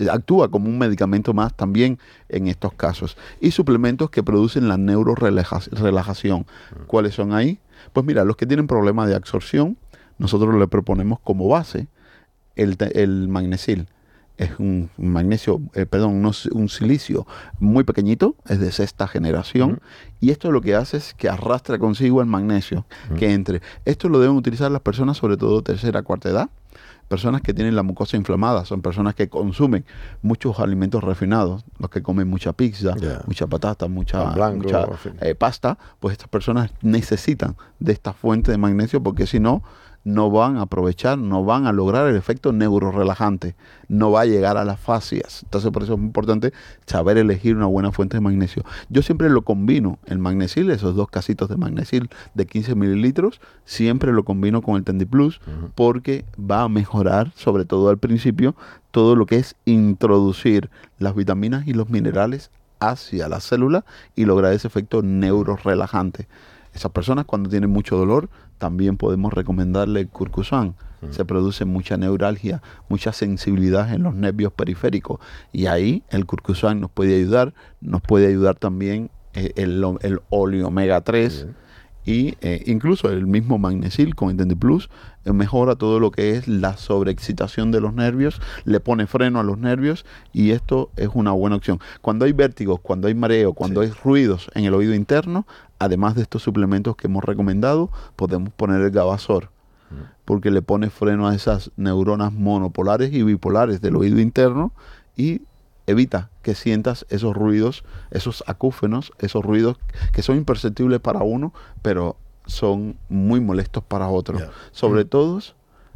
actúa 0.09 0.49
como 0.49 0.69
un 0.69 0.77
medicamento 0.77 1.33
más 1.33 1.53
también 1.53 1.99
en 2.29 2.47
estos 2.47 2.73
casos. 2.73 3.17
Y 3.41 3.51
suplementos 3.51 4.09
que 4.09 4.23
producen 4.23 4.67
la 4.67 4.77
neurorelajación. 4.77 6.45
¿Cuáles 6.87 7.15
son 7.15 7.33
ahí? 7.33 7.59
Pues 7.93 8.05
mira, 8.05 8.23
los 8.23 8.37
que 8.37 8.45
tienen 8.45 8.67
problemas 8.67 9.09
de 9.09 9.15
absorción, 9.15 9.77
nosotros 10.17 10.55
le 10.55 10.67
proponemos 10.67 11.19
como 11.19 11.47
base 11.47 11.87
el, 12.55 12.77
el 12.93 13.27
magnesil. 13.27 13.87
Es 14.37 14.51
un 14.59 14.89
magnesio, 14.97 15.61
eh, 15.73 15.85
perdón, 15.85 16.23
un 16.23 16.69
silicio 16.69 17.25
muy 17.59 17.83
pequeñito, 17.83 18.35
es 18.47 18.59
de 18.59 18.71
sexta 18.71 19.07
generación, 19.07 19.81
y 20.19 20.29
esto 20.29 20.51
lo 20.51 20.61
que 20.61 20.75
hace 20.75 20.97
es 20.97 21.13
que 21.13 21.27
arrastra 21.27 21.79
consigo 21.79 22.21
el 22.21 22.27
magnesio 22.27 22.85
que 23.17 23.33
entre. 23.33 23.61
Esto 23.85 24.09
lo 24.09 24.19
deben 24.19 24.35
utilizar 24.35 24.69
las 24.69 24.81
personas, 24.81 25.17
sobre 25.17 25.37
todo 25.37 25.61
tercera, 25.63 26.03
cuarta 26.03 26.29
edad, 26.29 26.49
personas 27.07 27.41
que 27.41 27.53
tienen 27.53 27.75
la 27.75 27.83
mucosa 27.83 28.17
inflamada, 28.17 28.65
son 28.65 28.81
personas 28.81 29.15
que 29.15 29.29
consumen 29.29 29.85
muchos 30.21 30.59
alimentos 30.59 31.03
refinados, 31.03 31.63
los 31.79 31.89
que 31.89 32.01
comen 32.01 32.29
mucha 32.29 32.53
pizza, 32.53 32.95
mucha 33.25 33.47
patata, 33.47 33.87
mucha, 33.87 34.31
blanco, 34.31 34.97
eh, 35.21 35.35
pasta, 35.35 35.77
pues 35.99 36.13
estas 36.13 36.27
personas 36.27 36.71
necesitan 36.81 37.55
de 37.79 37.93
esta 37.93 38.13
fuente 38.13 38.51
de 38.51 38.57
magnesio 38.57 39.01
porque 39.01 39.25
si 39.25 39.39
no, 39.39 39.63
no 40.07 40.31
van 40.31 40.55
a 40.55 40.61
aprovechar, 40.61 41.17
no 41.17 41.43
van 41.43 41.67
a 41.67 41.73
lograr 41.73 42.07
el 42.07 42.15
efecto 42.15 42.53
neurorelajante, 42.53 43.55
no 43.89 44.09
va 44.09 44.21
a 44.21 44.25
llegar 44.25 44.55
a 44.55 44.63
las 44.63 44.79
fascias. 44.79 45.43
Entonces 45.43 45.69
por 45.69 45.83
eso 45.83 45.95
es 45.95 45.99
importante 45.99 46.53
saber 46.85 47.17
elegir 47.17 47.57
una 47.57 47.65
buena 47.65 47.91
fuente 47.91 48.15
de 48.15 48.21
magnesio. 48.21 48.63
Yo 48.87 49.01
siempre 49.01 49.29
lo 49.29 49.41
combino, 49.41 49.99
el 50.05 50.19
magnesil, 50.19 50.71
esos 50.71 50.95
dos 50.95 51.09
casitos 51.09 51.49
de 51.49 51.57
magnesil 51.57 52.09
de 52.35 52.45
15 52.45 52.75
mililitros, 52.75 53.41
siempre 53.65 54.13
lo 54.13 54.23
combino 54.23 54.61
con 54.61 54.77
el 54.77 54.85
Tendiplus 54.85 55.41
porque 55.75 56.23
va 56.39 56.61
a 56.61 56.69
mejorar, 56.69 57.33
sobre 57.35 57.65
todo 57.65 57.89
al 57.89 57.97
principio, 57.97 58.55
todo 58.91 59.17
lo 59.17 59.25
que 59.25 59.35
es 59.35 59.57
introducir 59.65 60.69
las 60.99 61.15
vitaminas 61.15 61.67
y 61.67 61.73
los 61.73 61.89
minerales 61.89 62.49
hacia 62.79 63.27
la 63.27 63.41
célula 63.41 63.83
y 64.15 64.23
lograr 64.23 64.53
ese 64.53 64.67
efecto 64.67 65.01
neurorelajante. 65.01 66.29
Esas 66.77 66.91
personas 66.91 67.25
cuando 67.25 67.49
tienen 67.49 67.71
mucho 67.71 67.97
dolor 67.97 68.29
también 68.59 68.97
podemos 68.97 69.33
recomendarle 69.33 70.01
el 70.01 70.09
curcusan. 70.09 70.75
Se 71.09 71.25
produce 71.25 71.65
mucha 71.65 71.97
neuralgia, 71.97 72.61
mucha 72.87 73.13
sensibilidad 73.13 73.91
en 73.91 74.03
los 74.03 74.13
nervios 74.13 74.53
periféricos 74.53 75.19
y 75.51 75.65
ahí 75.65 76.03
el 76.09 76.27
curcusan 76.27 76.79
nos 76.79 76.91
puede 76.91 77.15
ayudar. 77.15 77.55
Nos 77.81 78.03
puede 78.03 78.27
ayudar 78.27 78.57
también 78.57 79.09
eh, 79.33 79.53
el, 79.55 79.83
el 80.01 80.19
óleo 80.29 80.67
omega 80.67 81.01
3 81.01 81.47
y 82.07 82.35
eh, 82.39 82.63
incluso 82.67 83.11
el 83.11 83.27
mismo 83.27 83.57
magnesil 83.57 84.15
con 84.15 84.39
el 84.39 84.57
Plus 84.57 84.89
eh, 85.25 85.33
mejora 85.33 85.75
todo 85.75 85.99
lo 85.99 86.09
que 86.09 86.31
es 86.31 86.47
la 86.47 86.77
sobreexcitación 86.77 87.69
de 87.69 87.81
los 87.81 87.93
nervios, 87.93 88.41
le 88.63 88.79
pone 88.79 89.07
freno 89.07 89.41
a 89.41 89.43
los 89.43 89.57
nervios 89.57 90.05
y 90.31 90.51
esto 90.51 90.89
es 90.95 91.09
una 91.13 91.33
buena 91.33 91.57
opción. 91.57 91.81
Cuando 92.01 92.23
hay 92.23 92.31
vértigos, 92.31 92.79
cuando 92.79 93.09
hay 93.09 93.13
mareo, 93.13 93.51
cuando 93.51 93.81
hay 93.81 93.89
ruidos 93.89 94.49
en 94.55 94.63
el 94.63 94.73
oído 94.73 94.95
interno, 94.95 95.45
además 95.79 96.15
de 96.15 96.21
estos 96.23 96.43
suplementos 96.43 96.95
que 96.95 97.07
hemos 97.07 97.23
recomendado, 97.23 97.89
podemos 98.15 98.51
poner 98.53 98.81
el 98.81 98.91
Gavasor 98.91 99.49
porque 100.25 100.51
le 100.51 100.61
pone 100.61 100.89
freno 100.89 101.27
a 101.29 101.33
esas 101.35 101.71
neuronas 101.77 102.33
monopolares 102.33 103.13
y 103.13 103.23
bipolares 103.23 103.79
del 103.79 103.95
oído 103.95 104.19
interno 104.19 104.73
y 105.15 105.43
evita 105.85 106.29
que 106.41 106.55
sientas 106.55 107.05
esos 107.09 107.33
ruidos, 107.33 107.85
esos 108.11 108.43
acúfenos, 108.47 109.13
esos 109.19 109.45
ruidos 109.45 109.77
que 110.11 110.21
son 110.23 110.35
imperceptibles 110.35 110.99
para 110.99 111.19
uno, 111.23 111.53
pero 111.81 112.17
son 112.45 112.97
muy 113.07 113.39
molestos 113.39 113.81
para 113.83 114.09
otros. 114.09 114.41
Sobre 114.71 115.05
Mm. 115.05 115.07
todo 115.07 115.39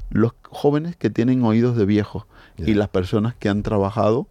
los 0.10 0.32
jóvenes 0.50 0.96
que 0.96 1.10
tienen 1.10 1.44
oídos 1.44 1.76
de 1.76 1.86
viejos 1.86 2.26
y 2.58 2.74
las 2.76 2.88
personas 2.88 3.36
que 3.36 3.50
han 3.50 3.64
trabajado 3.64 4.28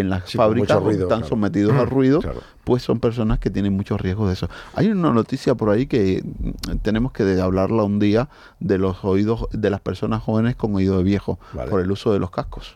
en 0.00 0.10
las 0.10 0.28
Sí, 0.30 0.36
fábricas 0.38 0.82
ruido, 0.82 1.02
están 1.04 1.18
claro. 1.20 1.28
sometidos 1.28 1.72
al 1.74 1.88
ruido, 1.88 2.20
Claro. 2.20 2.40
pues 2.64 2.82
son 2.82 3.00
personas 3.00 3.38
que 3.38 3.50
tienen 3.50 3.72
muchos 3.74 4.00
riesgos 4.00 4.28
de 4.28 4.34
eso. 4.34 4.48
Hay 4.74 4.88
una 4.90 5.12
noticia 5.12 5.54
por 5.54 5.70
ahí 5.70 5.86
que 5.86 6.22
mm, 6.24 6.76
tenemos 6.82 7.12
que 7.12 7.40
hablarla 7.40 7.82
un 7.84 7.98
día 7.98 8.28
de 8.60 8.78
los 8.78 9.04
oídos 9.04 9.46
de 9.52 9.70
las 9.70 9.80
personas 9.80 10.22
jóvenes 10.22 10.56
con 10.56 10.74
oído 10.74 10.98
de 10.98 11.04
viejo 11.04 11.38
Vale. 11.52 11.70
por 11.70 11.80
el 11.80 11.90
uso 11.90 12.12
de 12.12 12.18
los 12.18 12.30
cascos. 12.30 12.74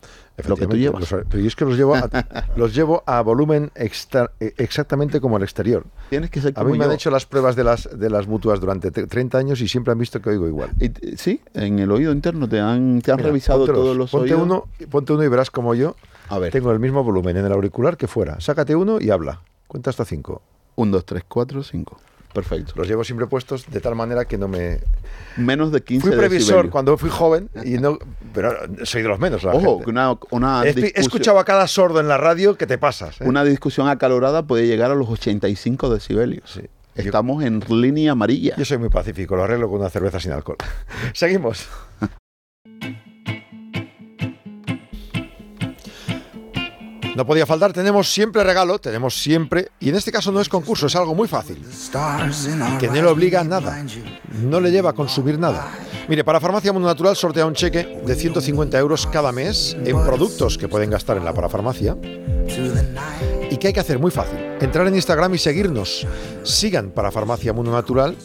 Lo 0.48 0.56
que 0.56 0.66
tú 0.66 0.76
llevas. 0.76 1.00
los- 1.12 1.24
pero 1.28 1.40
yo 1.40 1.46
es 1.46 1.54
que 1.54 1.64
los 1.66 1.76
llevo 1.76 1.94
a, 1.94 2.08
los 2.56 2.74
llevo 2.74 3.02
a 3.06 3.20
volumen 3.20 3.70
extra- 3.74 4.32
eh, 4.40 4.54
exactamente 4.56 5.20
como 5.20 5.36
el 5.36 5.42
exterior. 5.42 5.84
Tienes 6.08 6.30
que 6.30 6.40
ser 6.40 6.54
A 6.56 6.64
mí 6.64 6.76
me 6.76 6.84
han 6.86 6.92
hecho 6.92 7.10
las 7.10 7.26
pruebas 7.26 7.54
de 7.54 7.62
las, 7.64 7.88
de 7.96 8.08
las 8.10 8.26
mutuas 8.26 8.58
durante 8.58 8.90
te- 8.90 9.06
30 9.06 9.36
años 9.38 9.60
y 9.60 9.68
siempre 9.68 9.92
han 9.92 9.98
visto 9.98 10.20
que 10.22 10.30
oigo 10.30 10.48
igual. 10.48 10.70
Y 10.80 10.88
t- 10.88 11.16
sí, 11.18 11.42
en 11.52 11.78
el 11.78 11.92
oído 11.92 12.12
interno 12.12 12.48
te 12.48 12.58
han, 12.60 13.02
te 13.02 13.12
han 13.12 13.18
Mira, 13.18 13.28
revisado 13.28 13.66
todos 13.66 13.94
los 13.96 14.10
ponte 14.10 14.32
oídos. 14.32 14.42
Uno, 14.46 14.66
ponte 14.90 15.12
uno 15.12 15.22
y 15.22 15.28
verás 15.28 15.50
como 15.50 15.74
yo 15.74 15.96
A 16.28 16.38
ver, 16.38 16.52
tengo 16.52 16.72
el 16.72 16.78
mismo 16.78 17.04
volumen 17.04 17.36
en 17.36 17.44
el 17.46 17.52
auricular 17.52 17.96
que 17.96 18.08
fuera. 18.08 18.40
Sácate 18.40 18.74
uno 18.74 18.98
y 19.00 19.10
habla. 19.10 19.40
Cuenta 19.66 19.90
hasta 19.90 20.04
cinco. 20.04 20.42
1, 20.76 20.90
2, 20.92 21.04
3, 21.04 21.24
4, 21.28 21.62
5. 21.62 22.00
Perfecto. 22.32 22.72
Los 22.76 22.88
llevo 22.88 23.04
siempre 23.04 23.26
puestos 23.26 23.70
de 23.70 23.80
tal 23.80 23.94
manera 23.94 24.24
que 24.24 24.38
no 24.38 24.48
me... 24.48 24.80
Menos 25.36 25.70
de 25.70 25.82
15 25.82 26.06
Fui 26.08 26.16
previsor 26.16 26.40
decibelios. 26.46 26.72
cuando 26.72 26.96
fui 26.96 27.10
joven 27.10 27.50
y 27.62 27.72
no... 27.72 27.98
Pero 28.32 28.54
soy 28.84 29.02
de 29.02 29.08
los 29.08 29.18
menos, 29.18 29.42
la 29.42 29.52
Ojo, 29.52 29.76
gente. 29.78 29.90
una, 29.90 30.16
una, 30.30 30.64
He, 30.64 30.92
escuchado 30.98 31.38
a 31.38 31.44
cada 31.44 31.66
sordo 31.66 32.00
en 32.00 32.08
la 32.08 32.16
radio 32.16 32.56
que 32.56 32.66
te 32.66 32.78
pasas. 32.78 33.20
¿eh? 33.20 33.24
una 33.26 33.44
discusión 33.44 33.86
acalorada 33.88 34.46
puede 34.46 34.66
llegar 34.66 34.90
a 34.90 34.94
los 34.94 35.10
85 35.10 35.92
decibelios. 35.92 36.50
Sí. 36.50 36.62
Estamos 36.94 37.42
en 37.44 37.60
línea 37.68 38.12
amarilla. 38.12 38.56
Yo 38.56 38.64
soy 38.64 38.78
muy 38.78 38.88
pacífico, 38.88 39.36
lo 39.36 39.44
arreglo 39.44 39.68
con 39.68 39.80
una 39.80 39.90
cerveza 39.90 40.18
sin 40.18 40.32
alcohol. 40.32 40.56
Seguimos. 41.12 41.68
No 47.22 47.26
podía 47.26 47.46
faltar, 47.46 47.72
tenemos 47.72 48.12
siempre 48.12 48.42
regalo, 48.42 48.80
tenemos 48.80 49.14
siempre, 49.14 49.68
y 49.78 49.90
en 49.90 49.94
este 49.94 50.10
caso 50.10 50.32
no 50.32 50.40
es 50.40 50.48
concurso, 50.48 50.88
es 50.88 50.96
algo 50.96 51.14
muy 51.14 51.28
fácil, 51.28 51.64
que 52.80 52.88
no 52.88 52.94
le 52.94 53.06
obliga 53.06 53.42
a 53.42 53.44
nada, 53.44 53.80
no 54.42 54.58
le 54.58 54.72
lleva 54.72 54.90
a 54.90 54.92
consumir 54.92 55.38
nada. 55.38 55.70
Mire, 56.08 56.24
para 56.24 56.40
Farmacia 56.40 56.72
Mundo 56.72 56.88
Natural 56.88 57.14
sortea 57.14 57.46
un 57.46 57.54
cheque 57.54 58.02
de 58.04 58.16
150 58.16 58.76
euros 58.76 59.06
cada 59.06 59.30
mes 59.30 59.76
en 59.84 60.04
productos 60.04 60.58
que 60.58 60.66
pueden 60.66 60.90
gastar 60.90 61.16
en 61.16 61.24
la 61.24 61.32
parafarmacia. 61.32 61.96
¿Y 63.48 63.56
qué 63.56 63.68
hay 63.68 63.72
que 63.72 63.78
hacer? 63.78 64.00
Muy 64.00 64.10
fácil. 64.10 64.40
Entrar 64.60 64.88
en 64.88 64.96
Instagram 64.96 65.32
y 65.34 65.38
seguirnos. 65.38 66.04
Sigan 66.42 66.90
para 66.90 67.12
Farmacia 67.12 67.52
Mundo 67.52 67.70
Natural 67.70 68.16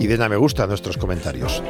y 0.00 0.08
den 0.08 0.20
a 0.20 0.28
me 0.28 0.36
gusta 0.36 0.64
a 0.64 0.66
nuestros 0.66 0.96
comentarios. 0.96 1.62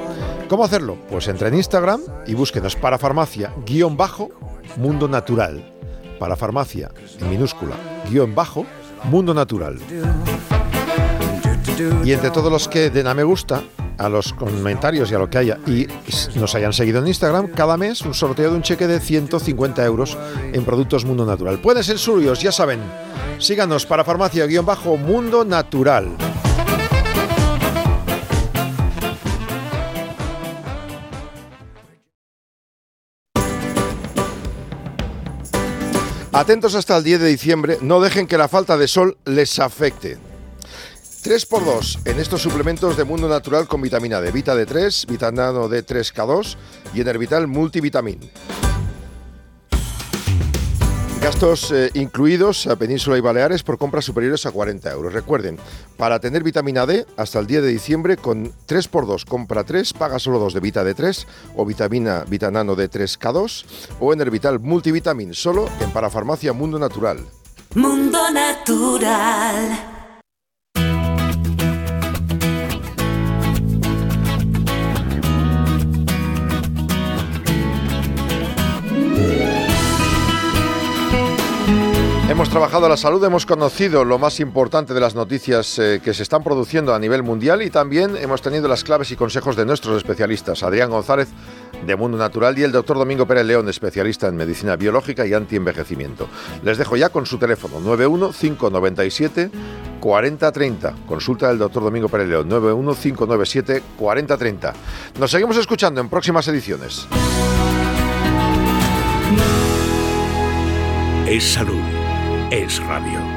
¿Cómo 0.48 0.64
hacerlo? 0.64 0.96
Pues 1.10 1.28
entra 1.28 1.48
en 1.48 1.54
Instagram 1.54 2.00
y 2.26 2.32
búsquenos 2.32 2.76
para 2.76 2.96
farmacia 2.96 3.52
guion 3.66 3.98
bajo 3.98 4.30
mundo 4.76 5.06
natural. 5.06 5.73
Para 6.18 6.36
farmacia 6.36 6.90
en 7.20 7.30
minúscula 7.30 7.76
guion 8.10 8.34
bajo 8.34 8.66
mundo 9.04 9.34
natural. 9.34 9.78
Y 12.04 12.12
entre 12.12 12.30
todos 12.30 12.52
los 12.52 12.68
que 12.68 12.90
den 12.90 13.06
a 13.06 13.14
me 13.14 13.24
gusta, 13.24 13.62
a 13.98 14.08
los 14.08 14.32
comentarios 14.32 15.10
y 15.10 15.14
a 15.14 15.18
lo 15.18 15.28
que 15.28 15.38
haya, 15.38 15.58
y 15.66 15.86
nos 16.36 16.54
hayan 16.54 16.72
seguido 16.72 17.00
en 17.00 17.08
Instagram, 17.08 17.48
cada 17.48 17.76
mes 17.76 18.02
un 18.02 18.14
sorteo 18.14 18.50
de 18.50 18.56
un 18.56 18.62
cheque 18.62 18.86
de 18.86 19.00
150 19.00 19.84
euros 19.84 20.16
en 20.52 20.64
productos 20.64 21.04
Mundo 21.04 21.24
Natural. 21.26 21.58
Pueden 21.58 21.82
ser 21.82 21.98
suyos, 21.98 22.40
ya 22.40 22.52
saben. 22.52 22.80
Síganos 23.38 23.86
para 23.86 24.04
farmacia-mundo 24.04 25.44
natural. 25.44 26.16
Atentos 36.34 36.74
hasta 36.74 36.96
el 36.96 37.04
10 37.04 37.20
de 37.20 37.28
diciembre, 37.28 37.78
no 37.80 38.00
dejen 38.00 38.26
que 38.26 38.36
la 38.36 38.48
falta 38.48 38.76
de 38.76 38.88
sol 38.88 39.16
les 39.24 39.60
afecte. 39.60 40.18
3x2 41.22 42.00
en 42.06 42.18
estos 42.18 42.42
suplementos 42.42 42.96
de 42.96 43.04
Mundo 43.04 43.28
Natural 43.28 43.68
con 43.68 43.80
vitamina 43.80 44.20
D, 44.20 44.32
Vita 44.32 44.52
D3, 44.56 45.06
Vitanano 45.06 45.68
D3K2 45.68 46.56
y 46.92 47.02
Enervital 47.02 47.46
Multivitamin. 47.46 48.18
Gastos 51.24 51.72
eh, 51.72 51.90
incluidos 51.94 52.66
a 52.66 52.76
Península 52.76 53.16
y 53.16 53.22
Baleares 53.22 53.62
por 53.62 53.78
compras 53.78 54.04
superiores 54.04 54.44
a 54.44 54.50
40 54.50 54.92
euros. 54.92 55.14
Recuerden, 55.14 55.56
para 55.96 56.20
tener 56.20 56.42
vitamina 56.42 56.84
D 56.84 57.06
hasta 57.16 57.38
el 57.38 57.46
10 57.46 57.62
de 57.62 57.68
diciembre 57.70 58.18
con 58.18 58.52
3x2, 58.68 59.24
compra 59.24 59.64
3, 59.64 59.94
paga 59.94 60.18
solo 60.18 60.38
2 60.38 60.52
de 60.52 60.60
Vita 60.60 60.84
D3 60.84 61.26
o 61.56 61.64
vitamina 61.64 62.24
Vitanano 62.28 62.76
D3K2 62.76 63.64
o 64.00 64.12
Enervital 64.12 64.60
Multivitamin, 64.60 65.32
solo 65.32 65.66
en 65.80 65.90
Parafarmacia 65.92 66.52
Mundo 66.52 66.78
Natural. 66.78 67.16
Mundo 67.74 68.18
Natural. 68.30 69.93
Trabajado 82.54 82.88
la 82.88 82.96
salud, 82.96 83.24
hemos 83.24 83.46
conocido 83.46 84.04
lo 84.04 84.16
más 84.16 84.38
importante 84.38 84.94
de 84.94 85.00
las 85.00 85.16
noticias 85.16 85.76
eh, 85.80 86.00
que 86.00 86.14
se 86.14 86.22
están 86.22 86.44
produciendo 86.44 86.94
a 86.94 87.00
nivel 87.00 87.24
mundial 87.24 87.62
y 87.62 87.68
también 87.68 88.16
hemos 88.16 88.42
tenido 88.42 88.68
las 88.68 88.84
claves 88.84 89.10
y 89.10 89.16
consejos 89.16 89.56
de 89.56 89.66
nuestros 89.66 89.96
especialistas, 89.96 90.62
Adrián 90.62 90.88
González 90.88 91.30
de 91.84 91.96
Mundo 91.96 92.16
Natural 92.16 92.56
y 92.56 92.62
el 92.62 92.70
doctor 92.70 92.96
Domingo 92.96 93.26
Pérez 93.26 93.44
León, 93.46 93.68
especialista 93.68 94.28
en 94.28 94.36
medicina 94.36 94.76
biológica 94.76 95.26
y 95.26 95.34
antienvejecimiento. 95.34 96.28
Les 96.62 96.78
dejo 96.78 96.96
ya 96.96 97.08
con 97.08 97.26
su 97.26 97.38
teléfono 97.38 97.80
91597 97.80 99.50
4030. 99.98 100.94
Consulta 101.08 101.48
del 101.48 101.58
doctor 101.58 101.82
Domingo 101.82 102.08
Pérez 102.08 102.28
León 102.28 102.48
91597 102.48 103.82
4030. 103.98 104.72
Nos 105.18 105.28
seguimos 105.28 105.56
escuchando 105.56 106.00
en 106.00 106.08
próximas 106.08 106.46
ediciones. 106.46 107.08
Es 111.26 111.42
salud. 111.42 111.93
Es 112.50 112.78
radio. 112.80 113.33